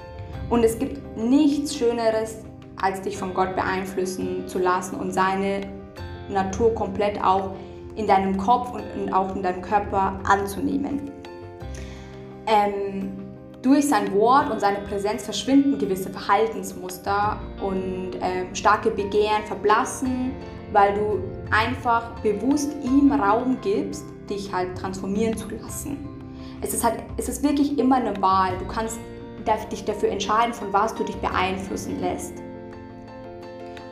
und 0.50 0.62
es 0.62 0.78
gibt 0.78 1.16
nichts 1.16 1.74
Schöneres, 1.74 2.44
als 2.76 3.00
dich 3.00 3.16
von 3.16 3.32
Gott 3.32 3.56
beeinflussen 3.56 4.46
zu 4.46 4.58
lassen 4.58 4.96
und 4.96 5.12
seine 5.12 5.62
Natur 6.28 6.74
komplett 6.74 7.22
auch 7.22 7.54
in 7.96 8.06
deinem 8.06 8.36
Kopf 8.36 8.72
und 8.72 9.12
auch 9.12 9.34
in 9.34 9.42
deinem 9.42 9.62
Körper 9.62 10.18
anzunehmen. 10.24 11.10
Ähm, 12.46 13.12
durch 13.62 13.88
sein 13.88 14.12
Wort 14.14 14.50
und 14.50 14.60
seine 14.60 14.78
Präsenz 14.80 15.24
verschwinden 15.24 15.78
gewisse 15.78 16.10
Verhaltensmuster 16.10 17.38
und 17.62 18.10
ähm, 18.20 18.54
starke 18.54 18.90
Begehren 18.90 19.42
verblassen, 19.46 20.32
weil 20.72 20.94
du 20.94 21.22
einfach 21.50 22.10
bewusst 22.20 22.72
ihm 22.82 23.10
Raum 23.10 23.56
gibst, 23.62 24.04
dich 24.28 24.52
halt 24.52 24.76
transformieren 24.76 25.36
zu 25.36 25.48
lassen. 25.48 25.96
Es 26.60 26.74
ist 26.74 26.84
halt, 26.84 27.02
es 27.16 27.28
ist 27.28 27.42
wirklich 27.42 27.78
immer 27.78 27.96
eine 27.96 28.20
Wahl. 28.20 28.58
Du 28.58 28.66
kannst 28.66 28.98
dich 29.70 29.84
dafür 29.84 30.10
entscheiden, 30.10 30.52
von 30.52 30.72
was 30.72 30.94
du 30.94 31.04
dich 31.04 31.16
beeinflussen 31.16 32.00
lässt. 32.00 32.34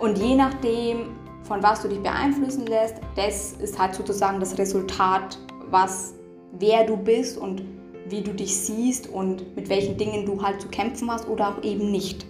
Und 0.01 0.19
je 0.19 0.35
nachdem, 0.35 1.17
von 1.45 1.63
was 1.63 1.83
du 1.83 1.89
dich 1.89 2.01
beeinflussen 2.01 2.67
lässt, 2.67 2.97
das 3.17 3.53
ist 3.53 3.79
halt 3.79 3.95
sozusagen 3.95 4.41
das 4.41 4.59
Resultat, 4.59 5.39
was, 5.71 6.15
wer 6.59 6.85
du 6.85 6.97
bist 6.97 7.39
und 7.39 7.63
wie 8.09 8.21
du 8.21 8.33
dich 8.33 8.57
siehst 8.57 9.09
und 9.09 9.57
mit 9.57 9.69
welchen 9.69 9.97
Dingen 9.97 10.27
du 10.27 10.43
halt 10.43 10.61
zu 10.61 10.69
kämpfen 10.69 11.11
hast 11.11 11.29
oder 11.29 11.49
auch 11.49 11.63
eben 11.63 11.91
nicht. 11.91 12.27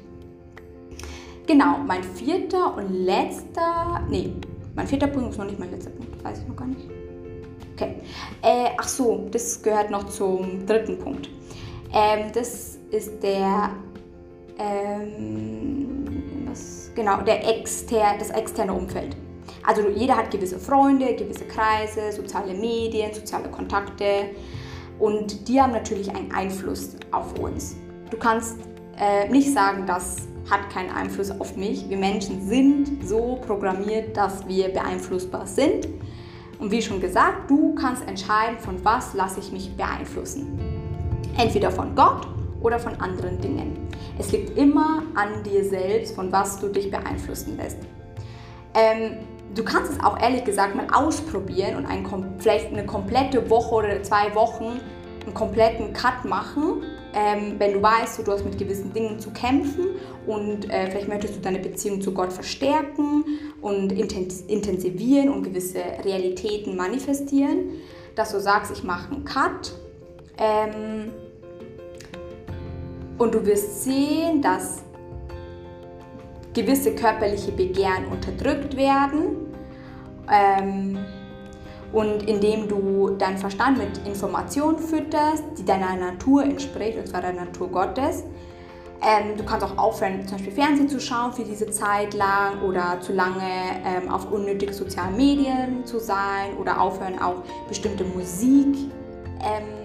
Genau, 1.47 1.79
mein 1.79 2.05
vierter 2.05 2.77
und 2.77 2.93
letzter, 2.93 4.01
nee, 4.09 4.33
mein 4.75 4.87
vierter 4.87 5.09
Punkt 5.09 5.31
ist 5.31 5.39
noch 5.39 5.47
nicht 5.47 5.59
mein 5.59 5.71
letzter 5.71 5.91
Punkt, 5.91 6.23
weiß 6.23 6.41
ich 6.41 6.49
noch 6.49 6.57
gar 6.57 6.69
nicht. 6.69 6.89
Okay. 7.75 7.97
Äh, 8.43 8.71
ach 8.79 8.87
so, 8.87 9.27
das 9.31 9.61
gehört 9.63 9.91
noch 9.91 10.09
zum 10.09 10.65
dritten 10.67 10.99
Punkt. 10.99 11.29
Ähm, 11.93 12.31
das 12.33 12.79
ist 12.91 13.23
der, 13.23 13.71
ähm, 14.59 15.82
genau, 16.95 17.23
der 17.23 17.49
exter, 17.49 18.15
das 18.19 18.31
externe 18.31 18.73
Umfeld. 18.73 19.17
Also 19.65 19.89
jeder 19.89 20.17
hat 20.17 20.31
gewisse 20.31 20.59
Freunde, 20.59 21.15
gewisse 21.15 21.45
Kreise, 21.45 22.13
soziale 22.13 22.55
Medien, 22.55 23.15
soziale 23.15 23.49
Kontakte 23.49 24.31
und 24.99 25.49
die 25.49 25.61
haben 25.61 25.73
natürlich 25.73 26.15
einen 26.15 26.33
Einfluss 26.33 26.97
auf 27.11 27.39
uns. 27.39 27.77
Du 28.11 28.17
kannst 28.17 28.57
äh, 28.99 29.29
nicht 29.29 29.53
sagen, 29.53 29.85
das 29.87 30.29
hat 30.51 30.69
keinen 30.71 30.91
Einfluss 30.91 31.31
auf 31.31 31.57
mich. 31.57 31.89
Wir 31.89 31.97
Menschen 31.97 32.47
sind 32.47 33.07
so 33.07 33.39
programmiert, 33.47 34.17
dass 34.17 34.47
wir 34.47 34.69
beeinflussbar 34.69 35.47
sind. 35.47 35.89
Und 36.59 36.71
wie 36.71 36.83
schon 36.83 37.01
gesagt, 37.01 37.51
du 37.51 37.75
kannst 37.75 38.07
entscheiden, 38.07 38.59
von 38.59 38.85
was 38.85 39.15
lasse 39.15 39.41
ich 39.41 39.51
mich 39.51 39.77
beeinflussen. 39.77 40.59
Entweder 41.37 41.71
von 41.71 41.95
Gott 41.95 42.29
oder 42.63 42.79
von 42.79 42.95
anderen 43.01 43.41
Dingen. 43.41 43.77
Es 44.19 44.33
liegt 44.33 44.57
immer 44.57 45.03
an 45.15 45.43
dir 45.45 45.65
selbst, 45.65 46.15
von 46.15 46.31
was 46.33 46.59
du 46.59 46.69
dich 46.69 46.91
beeinflussen 46.91 47.57
lässt. 47.57 47.79
Ähm, 48.75 49.19
du 49.55 49.65
kannst 49.65 49.93
es 49.93 50.01
auch 50.01 50.21
ehrlich 50.21 50.45
gesagt 50.45 50.75
mal 50.75 50.87
ausprobieren 50.93 51.77
und 51.77 51.87
ein, 51.87 52.07
vielleicht 52.39 52.73
eine 52.73 52.87
komplette 52.87 53.49
Woche 53.51 53.75
oder 53.75 54.03
zwei 54.03 54.35
Wochen 54.35 54.81
einen 55.25 55.35
kompletten 55.35 55.93
Cut 55.93 56.25
machen, 56.25 56.83
ähm, 57.15 57.55
wenn 57.59 57.75
du 57.75 57.83
weißt, 57.83 58.27
du 58.27 58.33
hast 58.33 58.45
mit 58.45 58.59
gewissen 58.59 58.93
Dingen 58.93 59.21
zu 59.21 59.31
kämpfen 59.31 59.89
und 60.27 60.71
äh, 60.71 60.91
vielleicht 60.91 61.09
möchtest 61.09 61.37
du 61.37 61.41
deine 61.41 61.59
Beziehung 61.59 62.01
zu 62.01 62.13
Gott 62.13 62.33
verstärken 62.33 63.25
und 63.61 63.93
intensivieren 63.93 65.29
und 65.29 65.43
gewisse 65.43 65.83
Realitäten 66.05 66.75
manifestieren, 66.75 67.71
dass 68.15 68.33
du 68.33 68.41
sagst, 68.41 68.73
ich 68.73 68.83
mache 68.83 69.15
einen 69.15 69.25
Cut. 69.25 69.75
Ähm, 70.39 71.13
und 73.23 73.35
du 73.35 73.47
wirst 73.47 73.85
sehen, 73.85 74.43
dass 74.43 74.83
gewisse 76.53 76.95
körperliche 76.95 77.53
Begehren 77.53 78.07
unterdrückt 78.11 78.77
werden. 78.77 79.55
Ähm, 80.31 80.99
und 81.93 82.27
indem 82.27 82.69
du 82.69 83.11
deinen 83.11 83.37
Verstand 83.37 83.79
mit 83.79 84.07
Informationen 84.07 84.79
fütterst, 84.79 85.45
die 85.59 85.65
deiner 85.65 85.95
Natur 85.95 86.43
entspricht, 86.43 86.99
und 86.99 87.07
zwar 87.07 87.21
der 87.21 87.35
Natur 87.35 87.69
Gottes. 87.69 88.25
Ähm, 89.03 89.37
du 89.37 89.45
kannst 89.45 89.67
auch 89.67 89.77
aufhören, 89.77 90.27
zum 90.27 90.39
Beispiel 90.39 90.55
Fernsehen 90.55 90.89
zu 90.89 91.01
schauen 91.01 91.33
für 91.33 91.45
diese 91.45 91.71
Zeit 91.71 92.15
lang 92.15 92.63
oder 92.63 92.99
zu 93.01 93.13
lange 93.13 93.43
ähm, 93.85 94.09
auf 94.11 94.31
unnötige 94.31 94.73
sozialen 94.73 95.17
Medien 95.17 95.85
zu 95.85 95.99
sein 95.99 96.57
oder 96.59 96.81
aufhören, 96.81 97.21
auch 97.21 97.43
bestimmte 97.69 98.05
Musik, 98.05 98.75
ähm, 99.41 99.82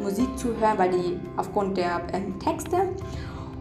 Musik 0.00 0.38
zu 0.38 0.48
hören, 0.48 0.76
weil 0.76 0.90
die 0.90 1.20
aufgrund 1.36 1.76
der 1.76 2.02
ähm, 2.12 2.38
Texte. 2.38 2.88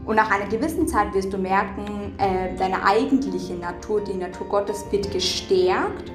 Und 0.06 0.17
nach 0.17 0.30
einer 0.30 0.48
gewissen 0.48 0.88
Zeit 0.88 1.13
wirst 1.13 1.34
du 1.34 1.38
merken, 1.38 2.13
äh, 2.19 2.56
deine 2.58 2.86
eigentliche 2.86 3.56
Natur, 3.56 4.02
die 4.02 4.13
Natur 4.13 4.48
Gottes, 4.48 4.86
wird 4.91 5.12
gestärkt 5.12 6.12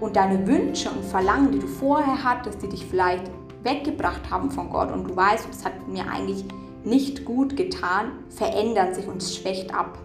und 0.00 0.16
deine 0.16 0.46
Wünsche 0.46 0.90
und 0.90 1.04
Verlangen, 1.04 1.52
die 1.52 1.58
du 1.58 1.66
vorher 1.66 2.22
hattest, 2.22 2.62
die 2.62 2.68
dich 2.68 2.86
vielleicht 2.86 3.30
weggebracht 3.64 4.30
haben 4.30 4.50
von 4.50 4.70
Gott 4.70 4.92
und 4.92 5.08
du 5.08 5.16
weißt, 5.16 5.48
das 5.48 5.64
hat 5.64 5.88
mir 5.88 6.04
eigentlich 6.08 6.44
nicht 6.84 7.24
gut 7.24 7.56
getan, 7.56 8.12
verändern 8.28 8.94
sich 8.94 9.06
und 9.06 9.22
schwächt 9.22 9.74
ab. 9.74 9.98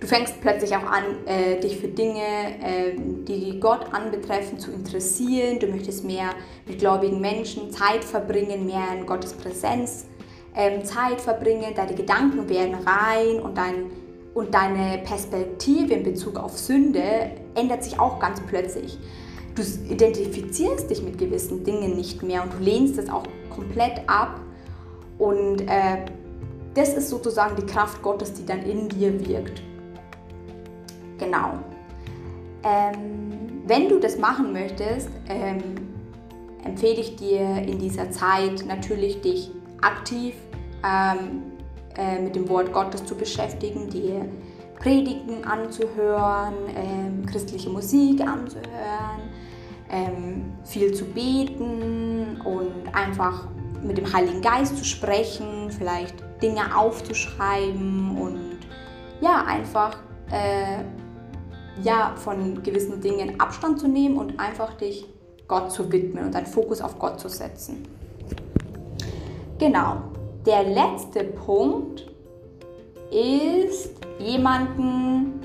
Du 0.00 0.06
fängst 0.06 0.40
plötzlich 0.40 0.74
auch 0.74 0.84
an, 0.84 1.04
äh, 1.26 1.60
dich 1.60 1.76
für 1.76 1.88
Dinge, 1.88 2.20
äh, 2.20 2.92
die 2.96 3.60
Gott 3.60 3.92
anbetreffen, 3.92 4.58
zu 4.58 4.72
interessieren. 4.72 5.58
Du 5.58 5.66
möchtest 5.66 6.04
mehr 6.04 6.30
mit 6.66 6.78
gläubigen 6.78 7.20
Menschen 7.20 7.70
Zeit 7.70 8.02
verbringen, 8.02 8.64
mehr 8.64 8.86
in 8.98 9.04
Gottes 9.04 9.34
Präsenz 9.34 10.06
ähm, 10.56 10.84
Zeit 10.86 11.20
verbringen. 11.20 11.74
Deine 11.76 11.94
Gedanken 11.94 12.48
werden 12.48 12.76
rein 12.76 13.40
und 13.40 13.58
dein 13.58 13.90
und 14.32 14.54
deine 14.54 14.98
Perspektive 14.98 15.92
in 15.92 16.04
Bezug 16.04 16.38
auf 16.38 16.56
Sünde 16.56 17.32
ändert 17.54 17.82
sich 17.82 17.98
auch 17.98 18.20
ganz 18.20 18.40
plötzlich. 18.40 18.96
Du 19.56 19.62
identifizierst 19.92 20.88
dich 20.88 21.02
mit 21.02 21.18
gewissen 21.18 21.64
Dingen 21.64 21.96
nicht 21.96 22.22
mehr 22.22 22.44
und 22.44 22.52
du 22.54 22.58
lehnst 22.58 22.96
es 22.96 23.10
auch 23.10 23.24
komplett 23.52 24.00
ab. 24.06 24.40
Und 25.18 25.62
äh, 25.62 26.06
das 26.74 26.94
ist 26.94 27.08
sozusagen 27.10 27.56
die 27.56 27.66
Kraft 27.66 28.00
Gottes, 28.02 28.32
die 28.32 28.46
dann 28.46 28.62
in 28.62 28.88
dir 28.88 29.28
wirkt. 29.28 29.62
Genau. 31.20 31.58
Ähm, 32.64 33.62
wenn 33.66 33.88
du 33.88 34.00
das 34.00 34.18
machen 34.18 34.52
möchtest, 34.52 35.10
ähm, 35.28 35.62
empfehle 36.64 37.00
ich 37.00 37.16
dir 37.16 37.40
in 37.40 37.78
dieser 37.78 38.10
Zeit 38.10 38.64
natürlich 38.66 39.20
dich 39.20 39.50
aktiv 39.80 40.34
ähm, 40.84 41.42
äh, 41.96 42.20
mit 42.20 42.34
dem 42.34 42.48
Wort 42.48 42.72
Gottes 42.72 43.04
zu 43.04 43.14
beschäftigen, 43.14 43.88
dir 43.88 44.26
Predigen 44.78 45.44
anzuhören, 45.44 46.54
ähm, 46.74 47.26
christliche 47.26 47.68
Musik 47.70 48.20
anzuhören, 48.22 49.20
ähm, 49.90 50.52
viel 50.64 50.92
zu 50.94 51.04
beten 51.04 52.40
und 52.44 52.94
einfach 52.94 53.48
mit 53.82 53.98
dem 53.98 54.10
Heiligen 54.12 54.40
Geist 54.40 54.76
zu 54.76 54.84
sprechen, 54.84 55.70
vielleicht 55.70 56.14
Dinge 56.42 56.76
aufzuschreiben 56.76 58.16
und 58.18 58.58
ja, 59.20 59.44
einfach 59.44 59.98
äh, 60.30 60.82
ja, 61.82 62.14
von 62.16 62.62
gewissen 62.62 63.00
Dingen 63.00 63.40
Abstand 63.40 63.80
zu 63.80 63.88
nehmen 63.88 64.18
und 64.18 64.38
einfach 64.38 64.74
dich 64.74 65.06
Gott 65.48 65.72
zu 65.72 65.90
widmen 65.90 66.26
und 66.26 66.34
deinen 66.34 66.46
Fokus 66.46 66.80
auf 66.80 66.98
Gott 66.98 67.18
zu 67.18 67.28
setzen. 67.28 67.86
Genau. 69.58 69.96
Der 70.46 70.62
letzte 70.62 71.24
Punkt 71.24 72.06
ist, 73.10 73.90
jemanden, 74.18 75.40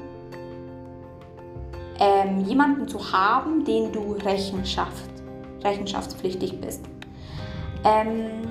ähm, 1.99 2.45
jemanden 2.45 2.87
zu 2.87 3.11
haben, 3.11 3.65
den 3.65 3.91
du 3.91 4.13
Rechenschaft, 4.13 5.09
rechenschaftspflichtig 5.63 6.61
bist. 6.61 6.85
Ähm, 7.83 8.43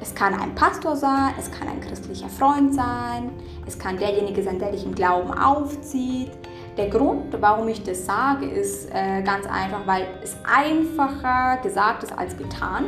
es 0.00 0.14
kann 0.14 0.34
ein 0.34 0.54
Pastor 0.54 0.96
sein, 0.96 1.34
es 1.38 1.50
kann 1.50 1.68
ein 1.68 1.80
christlicher 1.80 2.28
Freund 2.28 2.74
sein, 2.74 3.30
es 3.66 3.78
kann 3.78 3.98
derjenige 3.98 4.42
sein, 4.42 4.58
der 4.58 4.72
dich 4.72 4.84
im 4.84 4.94
Glauben 4.94 5.32
aufzieht. 5.32 6.30
Der 6.76 6.88
Grund, 6.88 7.36
warum 7.40 7.68
ich 7.68 7.82
das 7.82 8.06
sage, 8.06 8.46
ist 8.46 8.88
äh, 8.90 9.22
ganz 9.22 9.46
einfach, 9.46 9.86
weil 9.86 10.06
es 10.22 10.36
einfacher 10.44 11.58
gesagt 11.62 12.02
ist 12.02 12.16
als 12.16 12.36
getan 12.36 12.86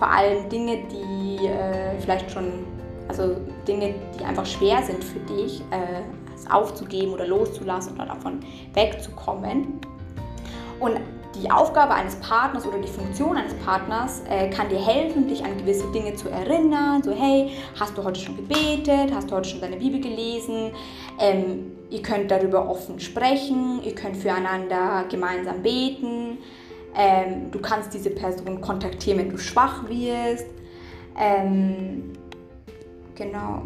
vor 0.00 0.10
allem 0.10 0.48
Dinge, 0.48 0.78
die 0.90 1.46
äh, 1.46 2.00
vielleicht 2.00 2.30
schon, 2.30 2.64
also 3.06 3.36
Dinge, 3.68 3.94
die 4.18 4.24
einfach 4.24 4.46
schwer 4.46 4.82
sind 4.82 5.04
für 5.04 5.18
dich, 5.20 5.60
äh, 5.70 6.50
aufzugeben 6.50 7.12
oder 7.12 7.26
loszulassen 7.26 7.96
oder 7.96 8.06
davon 8.06 8.40
wegzukommen. 8.72 9.78
Und 10.80 11.00
die 11.40 11.50
Aufgabe 11.50 11.94
eines 11.94 12.16
Partners 12.16 12.66
oder 12.66 12.78
die 12.78 12.88
Funktion 12.88 13.36
eines 13.36 13.54
Partners 13.54 14.22
äh, 14.28 14.50
kann 14.50 14.68
dir 14.68 14.84
helfen, 14.84 15.26
dich 15.28 15.44
an 15.44 15.56
gewisse 15.56 15.90
Dinge 15.92 16.14
zu 16.14 16.28
erinnern. 16.28 17.02
So, 17.02 17.12
hey, 17.12 17.52
hast 17.78 17.96
du 17.96 18.04
heute 18.04 18.20
schon 18.20 18.36
gebetet? 18.36 19.12
Hast 19.14 19.30
du 19.30 19.36
heute 19.36 19.48
schon 19.48 19.60
deine 19.60 19.76
Bibel 19.76 20.00
gelesen? 20.00 20.72
Ähm, 21.18 21.72
ihr 21.88 22.02
könnt 22.02 22.30
darüber 22.30 22.68
offen 22.68 23.00
sprechen, 23.00 23.82
ihr 23.82 23.94
könnt 23.94 24.16
füreinander 24.16 25.04
gemeinsam 25.08 25.62
beten. 25.62 26.38
Ähm, 26.94 27.50
du 27.50 27.60
kannst 27.60 27.94
diese 27.94 28.10
Person 28.10 28.60
kontaktieren, 28.60 29.20
wenn 29.20 29.30
du 29.30 29.38
schwach 29.38 29.88
wirst. 29.88 30.46
Ähm, 31.18 32.12
genau. 33.14 33.62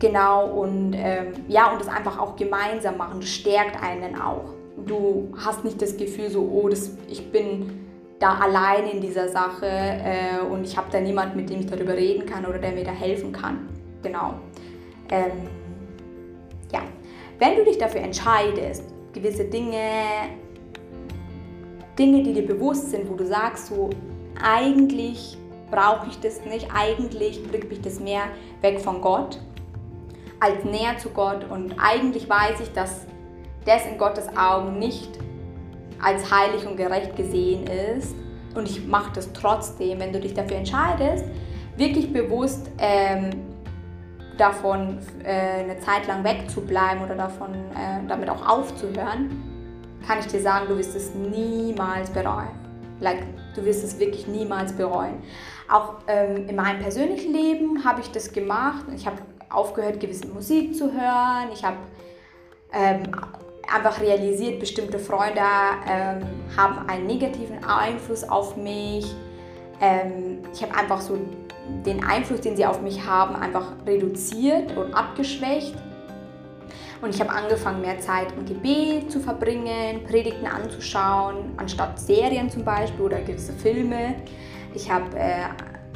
Genau, 0.00 0.46
und 0.48 0.92
ähm, 0.94 1.32
ja, 1.48 1.70
und 1.70 1.80
das 1.80 1.88
einfach 1.88 2.18
auch 2.18 2.36
gemeinsam 2.36 2.96
machen, 2.96 3.20
das 3.20 3.30
stärkt 3.30 3.80
einen 3.80 4.20
auch. 4.20 4.53
Du 4.86 5.32
hast 5.36 5.64
nicht 5.64 5.80
das 5.80 5.96
Gefühl 5.96 6.30
so, 6.30 6.42
oh, 6.42 6.68
das, 6.68 6.90
ich 7.08 7.30
bin 7.30 7.86
da 8.18 8.38
allein 8.38 8.86
in 8.86 9.00
dieser 9.00 9.28
Sache 9.28 9.66
äh, 9.66 10.40
und 10.50 10.64
ich 10.64 10.76
habe 10.76 10.88
da 10.90 11.00
niemanden, 11.00 11.36
mit 11.36 11.50
dem 11.50 11.60
ich 11.60 11.66
darüber 11.66 11.94
reden 11.94 12.26
kann 12.26 12.44
oder 12.44 12.58
der 12.58 12.72
mir 12.72 12.84
da 12.84 12.92
helfen 12.92 13.32
kann. 13.32 13.68
Genau. 14.02 14.34
Ähm, 15.10 15.48
ja, 16.72 16.82
wenn 17.38 17.56
du 17.56 17.64
dich 17.64 17.78
dafür 17.78 18.00
entscheidest, 18.00 18.84
gewisse 19.12 19.44
Dinge 19.44 19.78
Dinge, 21.98 22.22
die 22.24 22.32
dir 22.32 22.46
bewusst 22.46 22.90
sind, 22.90 23.08
wo 23.08 23.14
du 23.14 23.24
sagst, 23.24 23.68
so 23.68 23.90
eigentlich 24.42 25.38
brauche 25.70 26.08
ich 26.08 26.18
das 26.20 26.44
nicht, 26.44 26.68
eigentlich 26.74 27.42
bringt 27.48 27.68
mich 27.68 27.80
das 27.80 28.00
mehr 28.00 28.24
weg 28.62 28.80
von 28.80 29.00
Gott 29.00 29.38
als 30.40 30.64
näher 30.64 30.98
zu 30.98 31.10
Gott 31.10 31.48
und 31.50 31.74
eigentlich 31.78 32.28
weiß 32.28 32.60
ich, 32.60 32.72
dass 32.72 33.06
das 33.64 33.86
in 33.86 33.98
Gottes 33.98 34.28
Augen 34.36 34.78
nicht 34.78 35.18
als 36.02 36.30
heilig 36.30 36.66
und 36.66 36.76
gerecht 36.76 37.16
gesehen 37.16 37.66
ist 37.66 38.14
und 38.54 38.68
ich 38.68 38.86
mache 38.86 39.12
das 39.14 39.32
trotzdem, 39.32 40.00
wenn 40.00 40.12
du 40.12 40.20
dich 40.20 40.34
dafür 40.34 40.56
entscheidest, 40.56 41.24
wirklich 41.76 42.12
bewusst 42.12 42.70
ähm, 42.78 43.30
davon 44.36 44.98
äh, 45.24 45.62
eine 45.62 45.78
Zeit 45.78 46.06
lang 46.06 46.24
wegzubleiben 46.24 47.02
oder 47.02 47.14
davon 47.14 47.54
äh, 47.54 48.06
damit 48.08 48.28
auch 48.28 48.46
aufzuhören, 48.46 49.42
kann 50.06 50.18
ich 50.18 50.26
dir 50.26 50.40
sagen, 50.40 50.66
du 50.68 50.76
wirst 50.76 50.94
es 50.94 51.14
niemals 51.14 52.10
bereuen. 52.10 52.50
Like, 53.00 53.24
du 53.54 53.64
wirst 53.64 53.84
es 53.84 53.98
wirklich 53.98 54.28
niemals 54.28 54.72
bereuen. 54.72 55.22
Auch 55.70 55.94
ähm, 56.06 56.48
in 56.48 56.56
meinem 56.56 56.80
persönlichen 56.80 57.32
Leben 57.32 57.84
habe 57.84 58.00
ich 58.00 58.10
das 58.10 58.32
gemacht. 58.32 58.84
Ich 58.94 59.06
habe 59.06 59.16
aufgehört, 59.50 60.00
gewisse 60.00 60.28
Musik 60.28 60.74
zu 60.76 60.92
hören. 60.92 61.48
Ich 61.52 61.64
habe 61.64 61.76
ähm, 62.72 63.02
einfach 63.72 64.00
realisiert, 64.00 64.60
bestimmte 64.60 64.98
Freunde 64.98 65.40
ähm, 65.88 66.22
haben 66.56 66.88
einen 66.88 67.06
negativen 67.06 67.64
Einfluss 67.64 68.24
auf 68.24 68.56
mich. 68.56 69.06
Ähm, 69.80 70.40
ich 70.52 70.62
habe 70.62 70.74
einfach 70.74 71.00
so 71.00 71.18
den 71.86 72.04
Einfluss, 72.04 72.40
den 72.40 72.56
sie 72.56 72.66
auf 72.66 72.82
mich 72.82 73.04
haben, 73.06 73.36
einfach 73.36 73.72
reduziert 73.86 74.76
und 74.76 74.94
abgeschwächt. 74.94 75.74
Und 77.00 77.14
ich 77.14 77.20
habe 77.20 77.30
angefangen, 77.30 77.80
mehr 77.82 77.98
Zeit 78.00 78.28
im 78.36 78.46
Gebet 78.46 79.10
zu 79.10 79.20
verbringen, 79.20 80.04
Predigten 80.04 80.46
anzuschauen, 80.46 81.52
anstatt 81.56 81.98
Serien 81.98 82.48
zum 82.48 82.64
Beispiel 82.64 83.04
oder 83.04 83.20
gewisse 83.20 83.52
Filme. 83.52 84.14
Ich 84.74 84.90
habe 84.90 85.16
äh, 85.16 85.44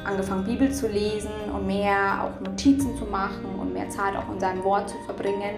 angefangen, 0.05 0.45
Bibel 0.45 0.71
zu 0.73 0.87
lesen 0.87 1.31
und 1.55 1.67
mehr 1.67 2.25
auch 2.25 2.41
Notizen 2.41 2.97
zu 2.97 3.05
machen 3.07 3.47
und 3.59 3.73
mehr 3.73 3.89
Zeit 3.89 4.17
auch 4.17 4.33
in 4.33 4.39
seinem 4.39 4.63
Wort 4.65 4.91
zu 4.91 4.97
verbringen. 5.07 5.57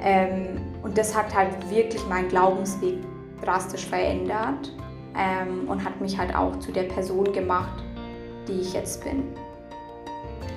Ähm, 0.00 0.71
und 0.82 0.98
das 0.98 1.16
hat 1.16 1.34
halt 1.34 1.70
wirklich 1.70 2.04
meinen 2.08 2.28
Glaubensweg 2.28 2.98
drastisch 3.42 3.86
verändert 3.86 4.72
ähm, 5.16 5.68
und 5.68 5.84
hat 5.84 6.00
mich 6.00 6.18
halt 6.18 6.34
auch 6.34 6.58
zu 6.58 6.72
der 6.72 6.84
Person 6.84 7.32
gemacht, 7.32 7.82
die 8.48 8.60
ich 8.60 8.72
jetzt 8.72 9.04
bin. 9.04 9.24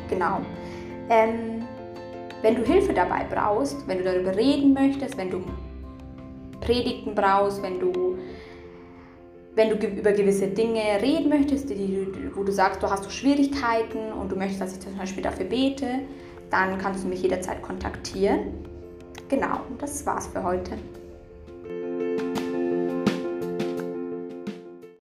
Genau. 0.10 0.40
Ähm, 1.10 1.64
wenn 2.42 2.56
du 2.56 2.64
Hilfe 2.64 2.94
dabei 2.94 3.26
brauchst, 3.30 3.88
wenn 3.88 4.00
du 4.00 4.04
darüber 4.04 4.36
reden 4.36 4.74
möchtest, 4.74 5.18
wenn 5.18 5.30
du 5.30 5.44
Predigten 6.62 7.14
brauchst, 7.16 7.62
wenn 7.62 7.80
du, 7.80 8.18
wenn 9.56 9.70
du 9.70 9.88
über 9.88 10.12
gewisse 10.12 10.48
Dinge 10.48 10.82
reden 11.02 11.30
möchtest, 11.30 11.70
die, 11.70 12.08
wo 12.36 12.44
du 12.44 12.52
sagst, 12.52 12.82
du 12.82 12.90
hast 12.90 13.06
du 13.06 13.10
Schwierigkeiten 13.10 14.12
und 14.12 14.32
du 14.32 14.36
möchtest, 14.36 14.62
dass 14.62 14.74
ich 14.74 14.80
zum 14.80 14.98
Beispiel 14.98 15.24
dafür 15.24 15.46
bete, 15.46 16.00
dann 16.50 16.78
kannst 16.78 17.04
du 17.04 17.08
mich 17.08 17.22
jederzeit 17.22 17.62
kontaktieren. 17.62 18.66
Genau, 19.28 19.62
das 19.80 20.06
war's 20.06 20.28
für 20.28 20.44
heute. 20.44 20.78